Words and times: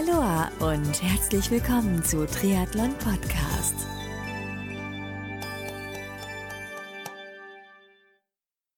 Aloha 0.00 0.50
und 0.60 1.02
herzlich 1.02 1.50
willkommen 1.50 2.02
zu 2.02 2.26
Triathlon 2.26 2.94
Podcast. 2.94 3.74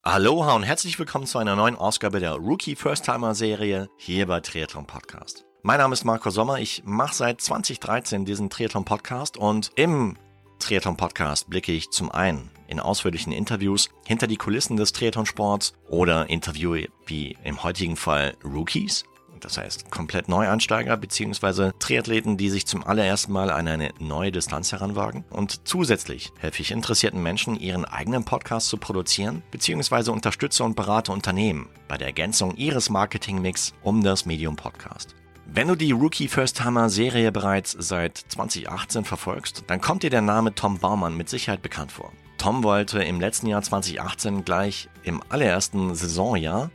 Aloha 0.03 0.57
und 0.57 0.65
herzlich 0.65 0.99
willkommen 0.99 1.27
zu 1.27 1.39
einer 1.39 1.55
neuen 1.55 1.77
Ausgabe 1.77 2.19
der 2.19 2.33
Rookie 2.33 2.75
First 2.75 3.05
Timer 3.05 3.37
Serie 3.37 3.89
hier 3.99 4.27
bei 4.27 4.41
Triathlon 4.41 4.87
Podcast. 4.87 5.45
Mein 5.63 5.79
Name 5.79 5.93
ist 5.93 6.05
Marco 6.05 6.31
Sommer. 6.31 6.59
Ich 6.59 6.83
mache 6.85 7.15
seit 7.15 7.41
2013 7.41 8.25
diesen 8.25 8.51
Triathlon 8.51 8.85
Podcast 8.85 9.37
und 9.37 9.71
im 9.77 10.17
Triathlon 10.59 10.97
Podcast 10.97 11.49
blicke 11.49 11.71
ich 11.71 11.91
zum 11.91 12.11
einen 12.11 12.51
in 12.67 12.81
ausführlichen 12.81 13.33
Interviews 13.33 13.91
hinter 14.07 14.27
die 14.27 14.39
Kulissen 14.39 14.77
des 14.77 14.93
Triathlon-Sports 14.93 15.75
oder 15.89 16.31
interviewe 16.31 16.89
wie 17.07 17.37
im 17.45 17.63
heutigen 17.63 17.97
Fall 17.97 18.35
Rookies, 18.45 19.05
das 19.45 19.59
heißt 19.59 19.91
komplett 19.91 20.29
Neuansteiger 20.29 20.97
bzw. 20.97 21.73
Triathleten, 21.79 22.37
die 22.37 22.51
sich 22.51 22.67
zum 22.67 22.85
allerersten 22.87 23.33
Mal 23.33 23.51
an 23.51 23.69
eine 23.69 23.91
neue 23.99 24.33
Distanz 24.33 24.73
heranwagen. 24.73 25.25
Und 25.31 25.67
zusätzlich 25.67 26.33
helfe 26.39 26.63
ich 26.63 26.71
interessierten 26.71 27.23
Menschen, 27.23 27.59
ihren 27.59 27.85
eigenen 27.85 28.25
Podcast 28.25 28.69
zu 28.69 28.77
produzieren 28.77 29.43
bzw. 29.51 30.11
unterstütze 30.11 30.65
und 30.65 30.77
berate 30.77 31.13
Unternehmen 31.13 31.69
bei 31.89 31.99
der 31.99 32.09
Ergänzung 32.09 32.57
ihres 32.57 32.91
Marketingmix 32.91 33.75
um 33.83 34.03
das 34.03 34.27
Medium 34.27 34.57
Podcast. 34.57 35.15
Wenn 35.45 35.69
du 35.69 35.75
die 35.75 35.93
Rookie 35.93 36.29
First 36.29 36.59
Timer 36.59 36.89
Serie 36.89 37.31
bereits 37.31 37.77
seit 37.79 38.17
2018 38.17 39.05
verfolgst, 39.05 39.65
dann 39.67 39.81
kommt 39.81 40.03
dir 40.03 40.11
der 40.11 40.23
Name 40.23 40.55
Tom 40.55 40.79
Baumann 40.79 41.17
mit 41.17 41.29
Sicherheit 41.29 41.61
bekannt 41.61 41.93
vor. 41.93 42.13
Tom 42.39 42.63
wollte 42.63 43.03
im 43.03 43.21
letzten 43.21 43.49
Jahr 43.49 43.63
2018 43.63 44.45
gleich 44.45 44.89
im 45.03 45.23
allerersten 45.29 45.95
Saisonjahr 45.95 46.71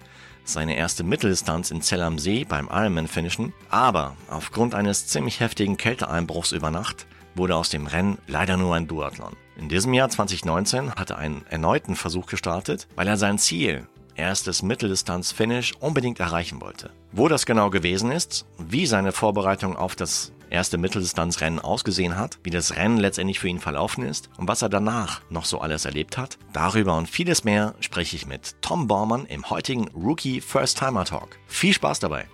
seine 0.50 0.76
erste 0.76 1.04
Mitteldistanz 1.04 1.72
in 1.72 1.82
Zell 1.82 2.02
am 2.02 2.20
See 2.20 2.46
beim 2.46 2.70
Ironman 2.72 3.08
finishen, 3.08 3.54
aber 3.70 4.16
aufgrund 4.30 4.76
eines 4.76 5.08
ziemlich 5.08 5.40
heftigen 5.40 5.78
Kälteeinbruchs 5.78 6.52
über 6.52 6.72
Nacht 6.72 7.06
wurde 7.36 7.56
aus 7.56 7.70
dem 7.70 7.88
Rennen 7.88 8.18
leider 8.28 8.58
nur 8.58 8.76
ein 8.76 8.88
Duathlon. 8.88 9.36
In 9.58 9.70
diesem 9.70 9.94
Jahr 9.94 10.10
2019 10.10 10.94
hat 10.94 11.12
er 11.12 11.18
einen 11.18 11.46
erneuten 11.50 11.96
Versuch 11.96 12.26
gestartet, 12.26 12.88
weil 12.96 13.08
er 13.08 13.18
sein 13.18 13.38
Ziel, 13.38 13.88
erstes 14.16 14.64
Mitteldistanz-Finish, 14.64 15.74
unbedingt 15.80 16.20
erreichen 16.20 16.62
wollte. 16.62 16.92
Wo 17.12 17.28
das 17.28 17.46
genau 17.46 17.70
gewesen 17.70 18.12
ist, 18.12 18.46
wie 18.58 18.86
seine 18.86 19.12
Vorbereitung 19.12 19.76
auf 19.76 19.96
das 19.96 20.32
erste 20.50 20.78
Mitteldistanzrennen 20.78 21.60
ausgesehen 21.60 22.18
hat, 22.18 22.40
wie 22.44 22.50
das 22.50 22.76
Rennen 22.76 22.98
letztendlich 22.98 23.40
für 23.40 23.48
ihn 23.48 23.60
verlaufen 23.60 24.04
ist 24.04 24.30
und 24.38 24.48
was 24.48 24.62
er 24.62 24.70
danach 24.70 25.22
noch 25.30 25.46
so 25.46 25.60
alles 25.60 25.86
erlebt 25.86 26.18
hat. 26.18 26.38
Darüber 26.54 26.98
und 26.98 27.10
vieles 27.10 27.44
mehr 27.44 27.76
spreche 27.80 28.16
ich 28.16 28.28
mit 28.28 28.56
Tom 28.62 28.88
Baumann 28.88 29.26
im 29.26 29.50
heutigen 29.50 29.88
Rookie 29.90 30.42
First 30.42 30.80
Timer 30.80 31.06
Talk. 31.06 31.38
Viel 31.48 31.74
Spaß 31.74 32.00
dabei! 32.00 32.26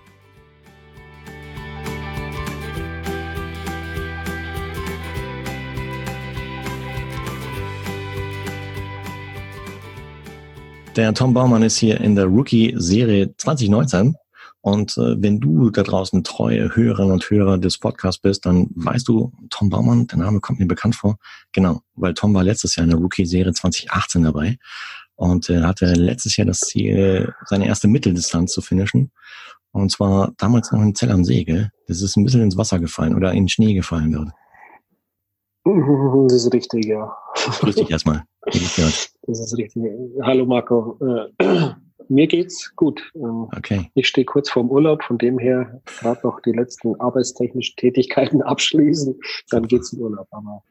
Der 10.96 11.12
Tom 11.16 11.34
Baumann 11.34 11.64
ist 11.64 11.78
hier 11.78 12.00
in 12.02 12.16
der 12.16 12.26
Rookie-Serie 12.26 13.36
2019 13.38 14.16
und 14.64 14.98
äh, 14.98 15.22
wenn 15.22 15.42
du 15.42 15.72
da 15.72 15.84
draußen 15.84 16.24
treue 16.24 16.74
Hörerinnen 16.74 17.12
und 17.12 17.30
Hörer 17.30 17.58
des 17.58 17.78
Podcasts 17.78 18.22
bist, 18.22 18.46
dann 18.46 18.70
weißt 18.76 19.06
du, 19.06 19.34
Tom 19.50 19.70
Baumann, 19.70 20.08
der 20.08 20.20
Name 20.20 20.40
kommt 20.40 20.60
mir 20.60 20.66
bekannt 20.66 20.96
vor. 20.96 21.18
Genau, 21.52 21.82
weil 21.96 22.14
Tom 22.14 22.34
war 22.34 22.46
letztes 22.46 22.78
Jahr 22.78 22.86
in 22.86 22.92
der 22.92 22.98
Rookie-Serie 22.98 23.52
2018 23.52 24.24
dabei 24.24 24.58
und 25.16 25.50
äh, 25.50 25.64
hatte 25.64 25.88
letztes 25.88 26.38
Jahr 26.38 26.48
das 26.48 26.62
Ziel, 26.62 27.34
seine 27.46 27.68
erste 27.68 27.90
Mitteldistanz 27.90 28.54
zu 28.54 28.62
finishen. 28.62 29.12
Und 29.74 29.92
zwar 29.92 30.32
damals 30.38 30.72
noch 30.72 30.82
in 30.82 30.96
Zell 30.96 31.12
am 31.12 31.26
See, 31.26 31.44
gell? 31.44 31.70
Das 31.90 32.02
ist 32.02 32.16
ein 32.16 32.24
bisschen 32.24 32.42
ins 32.42 32.56
Wasser 32.56 32.80
gefallen 32.80 33.16
oder 33.16 33.34
in 33.34 33.50
Schnee 33.50 33.74
gefallen 33.74 34.14
dort. 34.14 34.30
Das 36.30 36.46
ist 36.46 36.54
richtig, 36.54 36.86
ja. 36.86 37.14
Grüß 37.36 37.76
dich 37.76 37.92
erstmal. 37.92 38.24
Das 39.26 39.40
ist 39.40 39.58
richtig. 39.58 39.84
Hallo 40.22 40.46
Marco. 40.46 41.00
Äh, 41.40 41.74
mir 42.10 42.28
geht's 42.28 42.76
gut. 42.76 43.12
Ähm, 43.16 43.48
okay. 43.56 43.90
Ich 43.94 44.08
stehe 44.08 44.26
kurz 44.26 44.50
vorm 44.50 44.70
Urlaub, 44.70 45.04
von 45.04 45.18
dem 45.18 45.40
her 45.40 45.82
gerade 46.00 46.22
noch 46.24 46.40
die 46.42 46.52
letzten 46.52 47.00
arbeitstechnischen 47.00 47.76
Tätigkeiten 47.78 48.42
abschließen, 48.44 49.20
dann 49.50 49.68
geht's 49.68 49.94
in 49.94 50.00
Urlaub. 50.00 50.28
Aber 50.32 50.64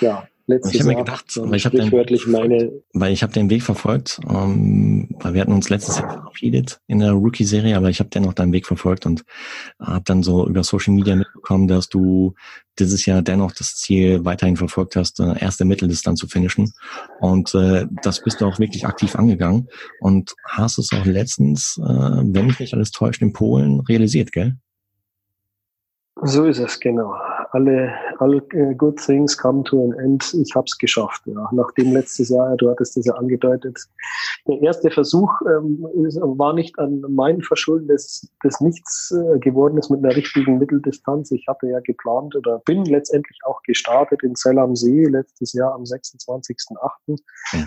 ja, 0.00 0.26
letztes 0.48 0.74
ich 0.74 0.80
habe 0.80 0.90
mir 0.90 0.96
gedacht, 0.96 1.26
weil 1.36 1.56
ich 1.56 1.66
habe 1.66 1.76
den, 1.76 1.90
meine, 2.26 2.72
weil 2.94 3.12
ich 3.12 3.22
habe 3.22 3.32
den 3.32 3.50
Weg 3.50 3.62
verfolgt, 3.62 4.18
ähm, 4.28 5.08
weil 5.20 5.34
wir 5.34 5.42
hatten 5.42 5.52
uns 5.52 5.68
letztes 5.68 5.98
Jahr 5.98 6.10
verabschiedet 6.10 6.80
in 6.86 7.00
der 7.00 7.12
Rookie-Serie, 7.12 7.76
aber 7.76 7.90
ich 7.90 8.00
habe 8.00 8.08
dennoch 8.08 8.32
deinen 8.32 8.52
Weg 8.52 8.66
verfolgt 8.66 9.04
und 9.06 9.24
habe 9.78 10.04
dann 10.04 10.22
so 10.22 10.48
über 10.48 10.64
Social 10.64 10.94
Media 10.94 11.16
mitbekommen, 11.16 11.68
dass 11.68 11.88
du 11.88 12.34
dieses 12.78 13.04
Jahr 13.06 13.22
dennoch 13.22 13.52
das 13.52 13.76
Ziel 13.76 14.24
weiterhin 14.24 14.56
verfolgt 14.56 14.96
hast, 14.96 15.20
äh, 15.20 15.38
erste 15.38 15.64
Mitteldistanz 15.64 16.18
zu 16.18 16.28
finishen. 16.28 16.72
Und 17.20 17.54
äh, 17.54 17.86
das 18.02 18.22
bist 18.22 18.40
du 18.40 18.46
auch 18.46 18.58
wirklich 18.58 18.86
aktiv 18.86 19.16
angegangen 19.16 19.68
und 20.00 20.34
hast 20.44 20.78
es 20.78 20.92
auch 20.92 21.04
letztens, 21.04 21.78
äh, 21.78 21.84
wenn 21.84 22.46
mich 22.46 22.58
nicht 22.58 22.72
alles 22.72 22.90
täuscht, 22.90 23.20
in 23.20 23.32
Polen 23.32 23.80
realisiert, 23.80 24.32
gell? 24.32 24.56
So 26.22 26.46
ist 26.46 26.58
es, 26.58 26.80
genau 26.80 27.12
alle, 27.52 27.92
alle 28.18 28.42
uh, 28.54 28.74
good 28.74 28.96
things 28.98 29.36
come 29.36 29.62
to 29.64 29.84
an 29.84 29.92
end. 29.98 30.34
Ich 30.34 30.54
habe 30.54 30.64
es 30.66 30.76
geschafft. 30.78 31.22
Ja. 31.26 31.48
Nachdem 31.52 31.92
letztes 31.92 32.28
Jahr, 32.28 32.56
du 32.56 32.70
hattest 32.70 32.96
das 32.96 33.06
ja 33.06 33.14
angedeutet, 33.14 33.78
der 34.46 34.60
erste 34.62 34.90
Versuch 34.90 35.30
ähm, 35.46 35.78
war 36.38 36.52
nicht 36.52 36.78
an 36.78 37.00
meinen 37.08 37.42
Verschulden, 37.42 37.88
dass 37.88 38.26
das 38.42 38.60
nichts 38.60 39.12
äh, 39.12 39.38
geworden 39.38 39.78
ist 39.78 39.90
mit 39.90 40.04
einer 40.04 40.14
richtigen 40.14 40.58
Mitteldistanz. 40.58 41.30
Ich 41.30 41.46
hatte 41.48 41.68
ja 41.68 41.80
geplant 41.80 42.34
oder 42.36 42.60
bin 42.64 42.84
letztendlich 42.84 43.38
auch 43.44 43.62
gestartet 43.62 44.22
in 44.22 44.34
Zell 44.34 44.58
am 44.58 44.76
See 44.76 45.04
letztes 45.04 45.52
Jahr 45.52 45.74
am 45.74 45.82
26.08. 45.82 47.18
Ja. 47.52 47.64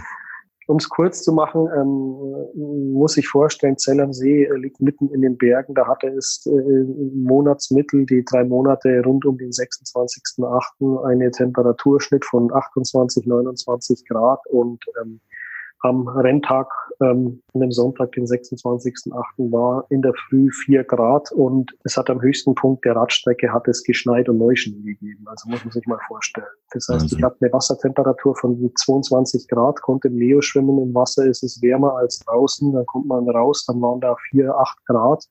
Um 0.72 0.78
es 0.78 0.88
kurz 0.88 1.22
zu 1.22 1.34
machen, 1.34 1.68
ähm, 1.76 2.94
muss 2.94 3.18
ich 3.18 3.28
vorstellen, 3.28 3.78
Zell 3.78 4.00
am 4.00 4.14
See 4.14 4.46
äh, 4.46 4.56
liegt 4.56 4.80
mitten 4.80 5.10
in 5.10 5.20
den 5.20 5.38
Bergen. 5.38 5.74
Da 5.74 5.86
hatte 5.86 6.08
es 6.08 6.46
äh, 6.46 6.84
Monatsmittel, 7.14 8.06
die 8.06 8.24
drei 8.24 8.46
Monate 8.46 9.02
rund 9.04 9.26
um 9.26 9.38
den 9.38 9.50
26.08. 9.50 11.04
eine 11.04 11.30
Temperaturschnitt 11.32 12.24
von 12.24 12.54
28, 12.54 13.26
29 13.26 14.08
Grad 14.08 14.40
und 14.48 14.82
ähm, 15.02 15.20
am 15.82 16.08
Renntag, 16.08 16.68
ähm, 17.02 17.42
an 17.54 17.62
dem 17.62 17.72
Sonntag, 17.72 18.12
den 18.12 18.26
26.08. 18.26 19.52
war 19.52 19.86
in 19.90 20.02
der 20.02 20.14
Früh 20.14 20.52
vier 20.52 20.84
Grad 20.84 21.32
und 21.32 21.72
es 21.84 21.98
hat 21.98 22.10
am 22.10 22.22
höchsten 22.22 22.54
Punkt 22.54 22.86
der 22.86 22.96
Radstrecke 22.96 23.52
hat 23.52 23.68
es 23.68 23.84
geschneit 23.84 24.30
und 24.30 24.38
Neuschnee 24.38 24.82
gegeben. 24.82 25.26
Also 25.26 25.50
muss 25.50 25.64
man 25.66 25.72
sich 25.72 25.86
mal 25.88 26.00
vorstellen. 26.08 26.48
Das 26.72 26.88
heißt, 26.88 27.04
also. 27.04 27.18
ich 27.18 27.24
habe 27.24 27.36
eine 27.42 27.52
Wassertemperatur 27.52 28.36
von 28.36 28.72
22 28.76 29.48
Grad, 29.48 29.82
konnte 29.82 30.08
im 30.10 30.16
Neo 30.16 30.42
schwimmen. 30.42 30.78
Im 30.82 30.94
Wasser 30.94 31.26
ist 31.26 31.44
es 31.44 31.62
wärmer 31.62 31.96
als 31.98 32.20
draußen. 32.20 32.72
Dann 32.74 32.86
kommt 32.86 33.08
man 33.08 33.28
raus, 33.30 33.66
dann 33.66 33.82
waren 33.82 34.02
da 34.02 34.16
vier, 34.30 34.56
acht 34.56 34.78
Grad. 34.86 35.26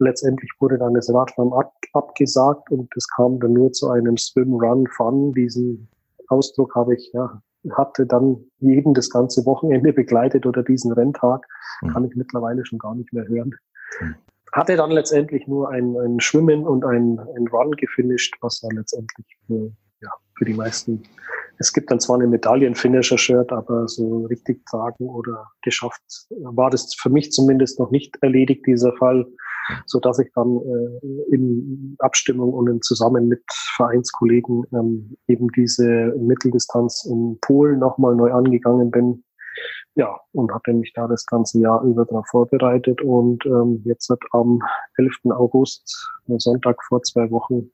Letztendlich 0.00 0.50
wurde 0.58 0.78
dann 0.78 0.94
das 0.94 1.12
Radfahren 1.12 1.52
ab, 1.52 1.72
abgesagt 1.92 2.70
und 2.70 2.88
es 2.96 3.06
kam 3.08 3.38
dann 3.40 3.52
nur 3.52 3.72
zu 3.72 3.90
einem 3.90 4.16
Swim, 4.16 4.54
Run, 4.54 4.86
Fun. 4.96 5.32
Diesen 5.32 5.88
Ausdruck 6.28 6.74
habe 6.74 6.94
ich 6.94 7.10
ja 7.12 7.42
hatte 7.72 8.06
dann 8.06 8.44
jeden 8.58 8.94
das 8.94 9.10
ganze 9.10 9.44
Wochenende 9.44 9.92
begleitet 9.92 10.46
oder 10.46 10.62
diesen 10.62 10.92
Renntag, 10.92 11.46
mhm. 11.82 11.88
kann 11.88 12.04
ich 12.04 12.14
mittlerweile 12.16 12.64
schon 12.64 12.78
gar 12.78 12.94
nicht 12.94 13.12
mehr 13.12 13.26
hören. 13.26 13.54
Mhm. 14.00 14.14
Hatte 14.52 14.76
dann 14.76 14.90
letztendlich 14.90 15.46
nur 15.46 15.70
ein, 15.70 15.96
ein 15.96 16.20
Schwimmen 16.20 16.66
und 16.66 16.84
ein, 16.84 17.20
ein 17.36 17.48
Run 17.48 17.72
gefinisht, 17.72 18.36
was 18.40 18.60
dann 18.60 18.76
letztendlich 18.76 19.26
für, 19.46 19.72
ja, 20.00 20.10
für 20.36 20.44
die 20.46 20.54
meisten, 20.54 21.02
es 21.58 21.72
gibt 21.72 21.90
dann 21.90 22.00
zwar 22.00 22.16
eine 22.16 22.28
Medaillenfinisher-Shirt, 22.28 23.52
aber 23.52 23.88
so 23.88 24.24
richtig 24.26 24.64
tragen 24.66 25.08
oder 25.08 25.50
geschafft 25.62 26.02
war 26.30 26.70
das 26.70 26.94
für 26.94 27.10
mich 27.10 27.30
zumindest 27.32 27.78
noch 27.78 27.90
nicht 27.90 28.16
erledigt, 28.22 28.64
dieser 28.66 28.94
Fall 28.96 29.26
so 29.86 30.00
dass 30.00 30.18
ich 30.18 30.30
dann 30.34 30.58
äh, 30.58 31.34
in 31.34 31.96
Abstimmung 31.98 32.52
und 32.52 32.68
in 32.68 32.82
zusammen 32.82 33.28
mit 33.28 33.42
Vereinskollegen 33.76 34.64
ähm, 34.72 35.16
eben 35.26 35.48
diese 35.52 36.14
Mitteldistanz 36.18 37.04
in 37.04 37.38
Polen 37.40 37.78
nochmal 37.78 38.14
neu 38.14 38.32
angegangen 38.32 38.90
bin. 38.90 39.24
Ja, 39.94 40.16
und 40.32 40.52
hatte 40.54 40.72
mich 40.72 40.92
da 40.94 41.08
das 41.08 41.26
ganze 41.26 41.58
Jahr 41.58 41.82
über 41.82 42.04
darauf 42.04 42.26
vorbereitet 42.28 43.02
und 43.02 43.44
ähm, 43.46 43.82
jetzt 43.84 44.12
am 44.30 44.60
11. 44.96 45.32
August, 45.32 46.08
Sonntag 46.36 46.76
vor 46.84 47.02
zwei 47.02 47.28
Wochen, 47.32 47.70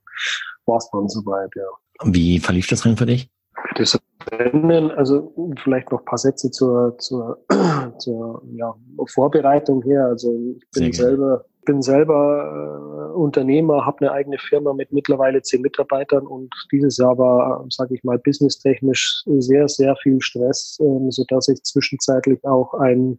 war 0.64 0.78
es 0.78 0.88
dann 0.90 1.08
soweit, 1.08 1.50
ja. 1.54 1.66
Wie 2.04 2.38
verlief 2.38 2.66
das 2.68 2.84
Rennen 2.84 2.96
für 2.96 3.06
dich? 3.06 3.30
Das 3.76 3.98
Rennen, 4.30 4.90
also 4.92 5.34
vielleicht 5.62 5.90
noch 5.90 6.00
ein 6.00 6.04
paar 6.04 6.18
Sätze 6.18 6.50
zur, 6.50 6.96
zur, 6.98 7.44
zur 7.98 8.42
ja, 8.52 8.74
Vorbereitung 9.06 9.82
her. 9.82 10.06
Also 10.06 10.34
ich 10.56 10.70
bin 10.72 10.92
selber 10.92 11.44
bin 11.64 11.82
selber 11.82 13.10
äh, 13.10 13.16
Unternehmer, 13.16 13.86
habe 13.86 14.00
eine 14.00 14.12
eigene 14.12 14.38
Firma 14.38 14.72
mit 14.72 14.92
mittlerweile 14.92 15.42
zehn 15.42 15.62
Mitarbeitern 15.62 16.26
und 16.26 16.52
dieses 16.72 16.98
Jahr 16.98 17.16
war, 17.18 17.64
sage 17.70 17.94
ich 17.94 18.04
mal, 18.04 18.18
businesstechnisch 18.18 19.22
sehr, 19.26 19.68
sehr 19.68 19.96
viel 20.02 20.20
Stress, 20.20 20.78
ähm, 20.80 21.10
so 21.10 21.24
dass 21.28 21.48
ich 21.48 21.62
zwischenzeitlich 21.62 22.44
auch 22.44 22.74
ein 22.74 23.18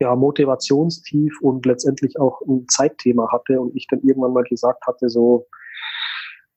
ja, 0.00 0.14
Motivationstief 0.16 1.40
und 1.42 1.64
letztendlich 1.66 2.18
auch 2.18 2.40
ein 2.42 2.66
Zeitthema 2.68 3.30
hatte 3.30 3.60
und 3.60 3.76
ich 3.76 3.86
dann 3.88 4.00
irgendwann 4.02 4.32
mal 4.32 4.44
gesagt 4.44 4.86
hatte, 4.86 5.08
so 5.08 5.46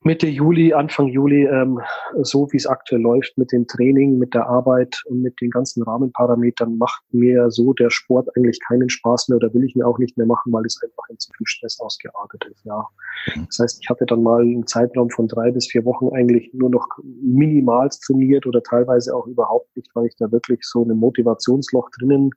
Mitte 0.02 0.28
Juli, 0.28 0.72
Anfang 0.72 1.08
Juli, 1.08 1.46
ähm, 1.46 1.80
so 2.22 2.46
wie 2.52 2.58
es 2.58 2.66
aktuell 2.66 3.00
läuft 3.00 3.36
mit 3.38 3.50
dem 3.50 3.66
Training, 3.66 4.18
mit 4.18 4.34
der 4.34 4.46
Arbeit 4.46 5.02
und 5.06 5.22
mit 5.22 5.40
den 5.40 5.50
ganzen 5.50 5.82
Rahmenparametern, 5.82 6.78
macht 6.78 7.02
mir 7.12 7.50
so 7.50 7.72
der 7.72 7.90
Sport 7.90 8.28
eigentlich 8.36 8.60
keinen 8.68 8.88
Spaß 8.88 9.28
mehr 9.28 9.36
oder 9.36 9.52
will 9.52 9.64
ich 9.64 9.74
mir 9.74 9.86
auch 9.86 9.98
nicht 9.98 10.16
mehr 10.16 10.26
machen, 10.26 10.52
weil 10.52 10.64
es 10.64 10.80
einfach 10.82 11.08
in 11.08 11.18
zu 11.18 11.32
viel 11.36 11.46
Stress 11.46 11.80
ausgeartet 11.80 12.44
ist. 12.52 12.64
Ja. 12.64 12.86
Das 13.34 13.58
heißt, 13.58 13.82
ich 13.82 13.90
hatte 13.90 14.06
dann 14.06 14.22
mal 14.22 14.42
einen 14.42 14.66
Zeitraum 14.66 15.10
von 15.10 15.26
drei 15.26 15.50
bis 15.50 15.66
vier 15.66 15.84
Wochen 15.84 16.14
eigentlich 16.14 16.50
nur 16.52 16.70
noch 16.70 16.86
minimal 17.02 17.88
trainiert 17.88 18.46
oder 18.46 18.62
teilweise 18.62 19.14
auch 19.14 19.26
überhaupt 19.26 19.76
nicht, 19.76 19.90
weil 19.94 20.06
ich 20.06 20.16
da 20.16 20.30
wirklich 20.30 20.60
so 20.62 20.84
ein 20.84 20.96
Motivationsloch 20.96 21.90
drinnen 21.98 22.30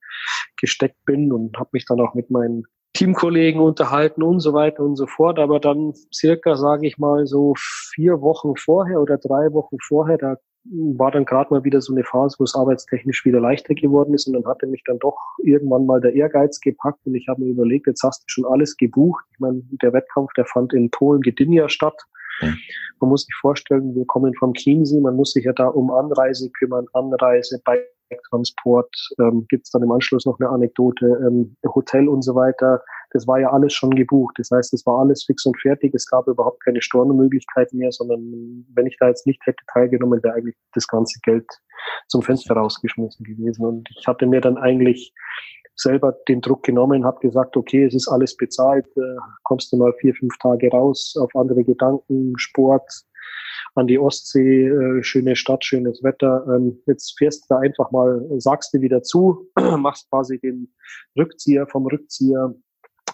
gesteckt 0.60 1.06
bin 1.06 1.32
und 1.32 1.58
habe 1.58 1.70
mich 1.74 1.86
dann 1.86 2.00
auch 2.00 2.14
mit 2.16 2.32
meinen 2.32 2.64
Teamkollegen 2.94 3.62
unterhalten 3.62 4.24
und 4.24 4.40
so 4.40 4.54
weiter 4.54 4.84
und 4.84 4.96
so 4.96 5.08
fort. 5.08 5.40
Aber 5.40 5.60
dann 5.60 5.94
circa, 6.14 6.56
sage 6.56 6.88
ich 6.88 6.98
mal, 6.98 7.26
so 7.26 7.54
vier 7.94 8.22
Wochen 8.22 8.56
vorher 8.56 9.00
oder 9.00 9.18
drei 9.18 9.54
Wochen 9.54 9.78
vorher, 9.88 10.18
da 10.18 10.38
war 10.66 11.12
dann 11.12 11.26
gerade 11.26 11.54
mal 11.54 11.64
wieder 11.64 11.82
so 11.82 11.94
eine 11.94 12.04
Phase, 12.04 12.36
wo 12.38 12.44
es 12.44 12.56
arbeitstechnisch 12.56 13.26
wieder 13.26 13.40
leichter 13.40 13.74
geworden 13.74 14.14
ist 14.14 14.28
und 14.28 14.34
dann 14.34 14.46
hatte 14.46 14.68
mich 14.68 14.84
dann 14.86 15.00
doch 15.00 15.18
irgendwann 15.44 15.86
mal 15.86 16.02
der 16.02 16.14
Ehrgeiz 16.14 16.60
gepackt 16.60 17.00
und 17.06 17.16
ich 17.16 17.28
habe 17.28 17.42
mir 17.42 17.52
überlegt, 17.52 17.88
jetzt 17.88 18.04
hast 18.04 18.22
du 18.22 18.26
schon 18.28 18.46
alles 18.46 18.76
gebucht. 18.76 19.24
Ich 19.32 19.40
meine, 19.40 19.64
der 19.82 19.94
Wettkampf, 19.94 20.32
der 20.34 20.46
fand 20.46 20.74
in 20.74 20.92
Polen 20.92 21.22
Gdynia 21.22 21.70
statt. 21.70 21.96
Man 23.00 23.10
muss 23.10 23.24
sich 23.24 23.36
vorstellen, 23.36 23.96
wir 23.96 24.06
kommen 24.06 24.34
vom 24.36 24.54
Chiemsee, 24.54 25.00
man 25.00 25.16
muss 25.16 25.32
sich 25.32 25.46
ja 25.46 25.54
da 25.54 25.68
um 25.68 25.92
Anreise 25.92 26.50
kümmern, 26.52 26.86
Anreise, 26.94 27.62
bei 27.66 27.84
Transport, 28.30 28.94
ähm, 29.20 29.46
gibt 29.50 29.68
dann 29.74 29.84
im 29.84 29.92
Anschluss 29.92 30.26
noch 30.26 30.40
eine 30.40 30.50
Anekdote, 30.50 31.06
ähm, 31.26 31.56
Hotel 31.74 32.08
und 32.08 32.22
so 32.22 32.36
weiter. 32.36 32.82
Das 33.12 33.28
war 33.28 33.40
ja 33.40 33.52
alles 33.52 33.74
schon 33.74 33.92
gebucht. 33.92 34.36
Das 34.38 34.50
heißt, 34.52 34.74
es 34.74 34.86
war 34.86 35.00
alles 35.00 35.24
fix 35.26 35.46
und 35.46 35.60
fertig. 35.60 35.94
Es 35.94 36.08
gab 36.08 36.28
überhaupt 36.28 36.64
keine 36.64 36.82
Stornomöglichkeiten 36.82 37.80
mehr, 37.80 37.92
sondern 37.92 38.66
wenn 38.74 38.88
ich 38.88 38.98
da 39.00 39.08
jetzt 39.08 39.26
nicht 39.26 39.42
hätte 39.46 39.64
teilgenommen, 39.74 40.22
wäre 40.24 40.36
eigentlich 40.36 40.56
das 40.74 40.88
ganze 40.88 41.20
Geld 41.24 41.48
zum 42.08 42.22
Fenster 42.22 42.56
rausgeschmissen 42.56 43.26
gewesen. 43.26 43.66
Und 43.66 43.90
ich 43.98 44.08
hatte 44.08 44.26
mir 44.26 44.42
dann 44.42 44.58
eigentlich 44.58 45.14
selber 45.76 46.14
den 46.28 46.42
Druck 46.42 46.64
genommen, 46.64 47.06
habe 47.06 47.20
gesagt, 47.20 47.56
okay, 47.56 47.86
es 47.86 47.96
ist 47.96 48.10
alles 48.10 48.36
bezahlt, 48.36 48.86
äh, 48.98 49.18
kommst 49.44 49.72
du 49.72 49.78
mal 49.78 49.94
vier, 50.00 50.14
fünf 50.14 50.38
Tage 50.40 50.70
raus 50.70 51.16
auf 51.20 51.34
andere 51.36 51.64
Gedanken, 51.64 52.34
Sport, 52.38 52.84
an 53.76 53.88
die 53.88 54.00
Ostsee, 54.00 54.68
äh, 54.68 55.04
schöne 55.04 55.36
Stadt, 55.36 55.64
schönes 55.64 56.04
Wetter. 56.04 56.46
Ähm, 56.48 56.80
jetzt 56.86 57.18
fährst 57.18 57.44
du 57.44 57.56
da 57.56 57.60
einfach 57.60 57.92
mal, 57.92 58.26
sagst 58.38 58.74
du 58.74 58.82
wieder 58.82 59.04
zu, 59.04 59.48
machst 59.78 60.10
quasi 60.10 60.40
den 60.40 60.74
Rückzieher 61.18 61.68
vom 61.68 61.86
Rückzieher, 61.88 62.54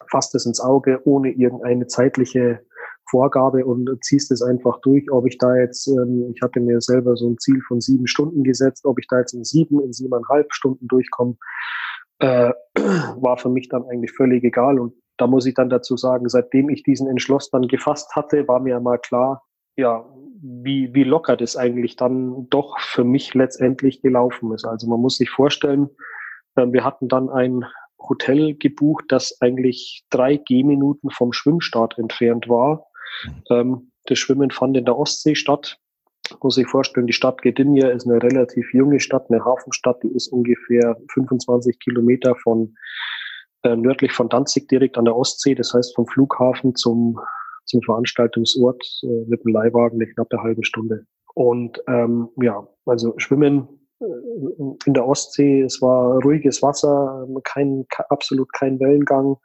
fasst 0.10 0.36
es 0.36 0.46
ins 0.46 0.60
Auge 0.60 1.02
ohne 1.06 1.32
irgendeine 1.32 1.88
zeitliche 1.88 2.62
Vorgabe 3.10 3.66
und 3.66 3.90
ziehst 4.04 4.32
es 4.32 4.42
einfach 4.42 4.80
durch, 4.82 5.12
ob 5.12 5.28
ich 5.28 5.38
da 5.38 5.56
jetzt, 5.56 5.88
ähm, 5.88 6.32
ich 6.34 6.42
hatte 6.42 6.60
mir 6.60 6.82
selber 6.82 7.16
so 7.16 7.30
ein 7.30 7.38
Ziel 7.38 7.62
von 7.68 7.80
sieben 7.80 8.08
Stunden 8.08 8.44
gesetzt, 8.44 8.86
ob 8.86 9.00
ich 9.00 9.08
da 9.08 9.20
jetzt 9.20 9.34
in 9.34 9.44
sieben, 9.44 9.82
in 9.82 9.94
siebeneinhalb 9.94 10.54
Stunden 10.54 10.88
durchkomme, 10.88 11.36
äh, 12.20 12.52
war 12.76 13.38
für 13.38 13.50
mich 13.50 13.70
dann 13.70 13.86
eigentlich 13.86 14.12
völlig 14.12 14.44
egal. 14.44 14.80
Und 14.80 14.94
da 15.18 15.28
muss 15.28 15.46
ich 15.46 15.54
dann 15.54 15.70
dazu 15.70 15.98
sagen, 15.98 16.28
seitdem 16.30 16.70
ich 16.70 16.84
diesen 16.84 17.08
Entschluss 17.08 17.50
dann 17.52 17.68
gefasst 17.68 18.16
hatte, 18.16 18.48
war 18.48 18.60
mir 18.60 18.80
mal 18.80 18.98
klar, 18.98 19.44
ja, 19.78 20.06
wie, 20.46 20.94
wie 20.94 21.04
locker 21.04 21.36
das 21.36 21.56
eigentlich 21.56 21.96
dann 21.96 22.48
doch 22.50 22.80
für 22.80 23.04
mich 23.04 23.34
letztendlich 23.34 24.02
gelaufen 24.02 24.54
ist. 24.54 24.66
Also 24.66 24.88
man 24.88 25.02
muss 25.02 25.18
sich 25.18 25.30
vorstellen, 25.30 25.90
äh, 26.56 26.68
wir 26.68 26.84
hatten 26.84 27.08
dann 27.08 27.30
ein 27.30 27.66
Hotel 27.98 28.56
gebucht, 28.56 29.06
das 29.08 29.42
eigentlich 29.42 30.06
drei 30.12 30.38
Gehminuten 30.38 31.10
vom 31.10 31.34
Schwimmstart 31.34 31.98
entfernt 31.98 32.48
war. 32.48 32.86
Ähm, 33.50 33.92
das 34.06 34.20
Schwimmen 34.20 34.52
fand 34.52 34.78
in 34.78 34.86
der 34.86 34.98
Ostsee 34.98 35.34
statt. 35.34 35.78
Muss 36.42 36.58
ich 36.58 36.68
vorstellen, 36.68 37.08
die 37.08 37.14
Stadt 37.14 37.42
Gdynia 37.42 37.90
ist 37.90 38.08
eine 38.08 38.22
relativ 38.22 38.72
junge 38.74 39.00
Stadt, 39.00 39.30
eine 39.30 39.44
Hafenstadt, 39.44 40.04
die 40.04 40.10
ist 40.10 40.28
ungefähr 40.28 40.98
25 41.14 41.80
Kilometer 41.80 42.36
von 42.36 42.76
äh, 43.64 43.76
nördlich 43.76 44.12
von 44.12 44.30
Danzig 44.30 44.68
direkt 44.68 44.98
an 44.98 45.06
der 45.06 45.16
Ostsee, 45.16 45.56
das 45.56 45.74
heißt 45.74 45.96
vom 45.96 46.08
Flughafen 46.08 46.76
zum 46.76 47.20
zum 47.66 47.82
Veranstaltungsort 47.82 48.84
äh, 49.04 49.26
mit 49.28 49.44
dem 49.44 49.52
Leihwagen 49.52 50.02
eine 50.02 50.12
knappe 50.12 50.42
halbe 50.42 50.64
Stunde. 50.64 51.06
Und 51.34 51.82
ähm, 51.88 52.30
ja, 52.42 52.68
also 52.86 53.14
Schwimmen 53.18 53.68
äh, 54.00 54.06
in 54.86 54.94
der 54.94 55.06
Ostsee, 55.06 55.62
es 55.62 55.82
war 55.82 56.22
ruhiges 56.24 56.62
Wasser, 56.62 57.28
kein, 57.44 57.86
absolut 58.10 58.52
kein 58.54 58.80
Wellengang. 58.80 59.38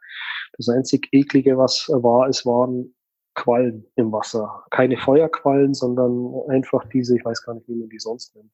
Das 0.57 0.69
einzig 0.69 1.07
eklige, 1.11 1.57
was 1.57 1.89
war, 1.89 2.27
es 2.27 2.45
waren 2.45 2.93
Quallen 3.33 3.85
im 3.95 4.11
Wasser. 4.11 4.65
Keine 4.71 4.97
Feuerquallen, 4.97 5.73
sondern 5.73 6.33
einfach 6.49 6.83
diese, 6.89 7.17
ich 7.17 7.23
weiß 7.23 7.43
gar 7.43 7.53
nicht, 7.53 7.67
wie 7.67 7.75
man 7.75 7.89
die 7.89 7.99
sonst 7.99 8.35
nennt. 8.35 8.51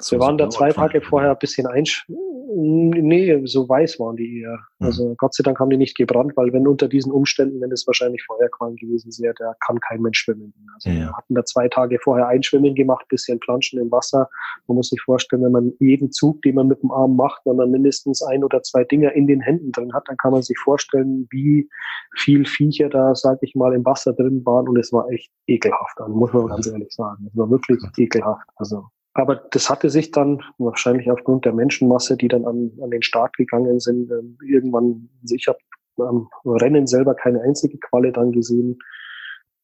So 0.00 0.16
wir 0.16 0.20
waren 0.20 0.38
da 0.38 0.48
zwei 0.50 0.70
Tage 0.70 1.00
vorher 1.00 1.30
ein 1.30 1.38
bisschen 1.38 1.66
einsch 1.66 2.06
Nee, 2.50 3.42
so 3.44 3.68
weiß 3.68 4.00
waren 4.00 4.16
die 4.16 4.40
eher. 4.40 4.58
Mhm. 4.78 4.86
Also 4.86 5.14
Gott 5.18 5.34
sei 5.34 5.42
Dank 5.42 5.60
haben 5.60 5.68
die 5.68 5.76
nicht 5.76 5.96
gebrannt, 5.96 6.32
weil 6.34 6.50
wenn 6.52 6.66
unter 6.66 6.88
diesen 6.88 7.12
Umständen, 7.12 7.60
wenn 7.60 7.70
es 7.70 7.86
wahrscheinlich 7.86 8.24
Feuerqualm 8.24 8.76
gewesen 8.76 9.12
wäre, 9.22 9.34
da 9.38 9.52
kann 9.64 9.78
kein 9.80 10.00
Mensch 10.00 10.20
schwimmen. 10.20 10.54
Also 10.74 10.88
ja. 10.88 10.96
wir 10.96 11.12
hatten 11.12 11.34
da 11.34 11.44
zwei 11.44 11.68
Tage 11.68 11.98
vorher 12.02 12.26
Einschwimmen 12.26 12.74
gemacht, 12.74 13.06
bisschen 13.08 13.38
Planschen 13.38 13.78
im 13.80 13.90
Wasser. 13.90 14.30
Man 14.66 14.76
muss 14.76 14.88
sich 14.88 15.00
vorstellen, 15.02 15.42
wenn 15.44 15.52
man 15.52 15.72
jeden 15.78 16.10
Zug, 16.10 16.40
den 16.40 16.54
man 16.54 16.68
mit 16.68 16.82
dem 16.82 16.90
Arm 16.90 17.16
macht, 17.16 17.42
wenn 17.44 17.56
man 17.56 17.70
mindestens 17.70 18.22
ein 18.22 18.42
oder 18.42 18.62
zwei 18.62 18.82
Dinger 18.84 19.12
in 19.12 19.26
den 19.26 19.42
Händen 19.42 19.70
drin 19.72 19.92
hat, 19.92 20.04
dann 20.06 20.16
kann 20.16 20.32
man 20.32 20.42
sich 20.42 20.58
vorstellen, 20.58 21.28
wie 21.30 21.68
viel 22.16 22.46
Viecher 22.46 22.88
da, 22.88 23.14
sag 23.14 23.38
ich 23.42 23.54
mal, 23.54 23.74
im 23.74 23.84
Wasser 23.84 24.14
drin 24.14 24.44
waren. 24.46 24.68
Und 24.68 24.78
es 24.78 24.90
war 24.90 25.06
echt 25.10 25.30
ekelhaft, 25.46 25.98
dann 25.98 26.12
muss 26.12 26.32
man 26.32 26.46
ganz 26.46 26.66
ehrlich 26.66 26.92
sagen. 26.92 27.26
Es 27.30 27.36
war 27.36 27.50
wirklich 27.50 27.78
ekelhaft. 27.98 28.48
Also 28.56 28.86
aber 29.18 29.34
das 29.50 29.68
hatte 29.68 29.90
sich 29.90 30.12
dann 30.12 30.42
wahrscheinlich 30.58 31.10
aufgrund 31.10 31.44
der 31.44 31.52
Menschenmasse, 31.52 32.16
die 32.16 32.28
dann 32.28 32.44
an, 32.44 32.70
an 32.80 32.90
den 32.90 33.02
Start 33.02 33.36
gegangen 33.36 33.80
sind, 33.80 34.10
äh, 34.10 34.22
irgendwann, 34.46 35.08
ich 35.28 35.48
habe 35.48 35.58
am 35.96 36.28
Rennen 36.44 36.86
selber 36.86 37.16
keine 37.16 37.42
einzige 37.42 37.78
Qualle 37.78 38.12
dann 38.12 38.30
gesehen, 38.30 38.78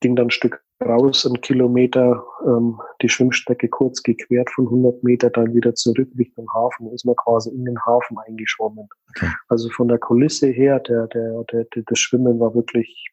ging 0.01 0.17
dann 0.17 0.27
ein 0.27 0.31
Stück 0.31 0.61
raus, 0.85 1.25
ein 1.25 1.41
Kilometer, 1.41 2.25
ähm, 2.45 2.81
die 3.01 3.09
Schwimmstrecke 3.09 3.69
kurz 3.69 4.03
gequert 4.03 4.51
von 4.51 4.67
100 4.67 5.05
Meter, 5.05 5.31
dann 5.31 5.55
wieder 5.55 5.75
zurück 5.75 6.09
Richtung 6.19 6.53
Hafen, 6.53 6.93
ist 6.93 7.07
man 7.07 7.15
quasi 7.15 7.51
in 7.51 7.65
den 7.65 7.79
Hafen 7.87 8.19
eingeschwommen. 8.27 8.89
Okay. 9.11 9.29
Also 9.49 9.71
von 9.71 9.87
der 9.87 9.99
Kulisse 9.99 10.49
her, 10.49 10.81
der, 10.81 11.07
der, 11.07 11.45
der, 11.45 11.65
der, 11.65 11.83
das 11.87 11.99
Schwimmen 12.01 12.41
war 12.41 12.57
wirklich 12.57 13.13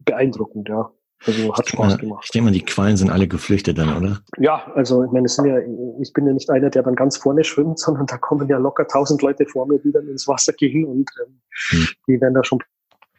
beeindruckend, 0.00 0.68
ja. 0.68 0.92
Also 1.26 1.54
hat 1.54 1.68
Spaß 1.68 1.98
gemacht. 1.98 2.24
Ich 2.24 2.30
denke 2.30 2.46
mal, 2.46 2.52
die 2.52 2.64
Quallen 2.64 2.96
sind 2.96 3.10
alle 3.10 3.28
geflüchtet 3.28 3.76
dann, 3.76 3.96
oder? 3.96 4.20
Ja, 4.38 4.72
also 4.74 5.04
ich 5.04 5.10
meine, 5.10 5.26
es 5.26 5.34
sind 5.36 5.46
ja, 5.46 5.58
ich 6.00 6.12
bin 6.12 6.26
ja 6.26 6.32
nicht 6.32 6.48
einer, 6.48 6.70
der 6.70 6.82
dann 6.82 6.94
ganz 6.94 7.18
vorne 7.18 7.44
schwimmt, 7.44 7.78
sondern 7.78 8.06
da 8.06 8.16
kommen 8.16 8.48
ja 8.48 8.58
locker 8.58 8.86
tausend 8.86 9.20
Leute 9.22 9.46
vor 9.46 9.66
mir, 9.66 9.78
die 9.78 9.92
dann 9.92 10.08
ins 10.08 10.26
Wasser 10.26 10.52
gehen 10.52 10.86
und 10.86 11.10
ähm, 11.24 11.40
hm. 11.70 11.88
die 12.08 12.20
werden 12.20 12.34
da 12.34 12.44
schon 12.44 12.60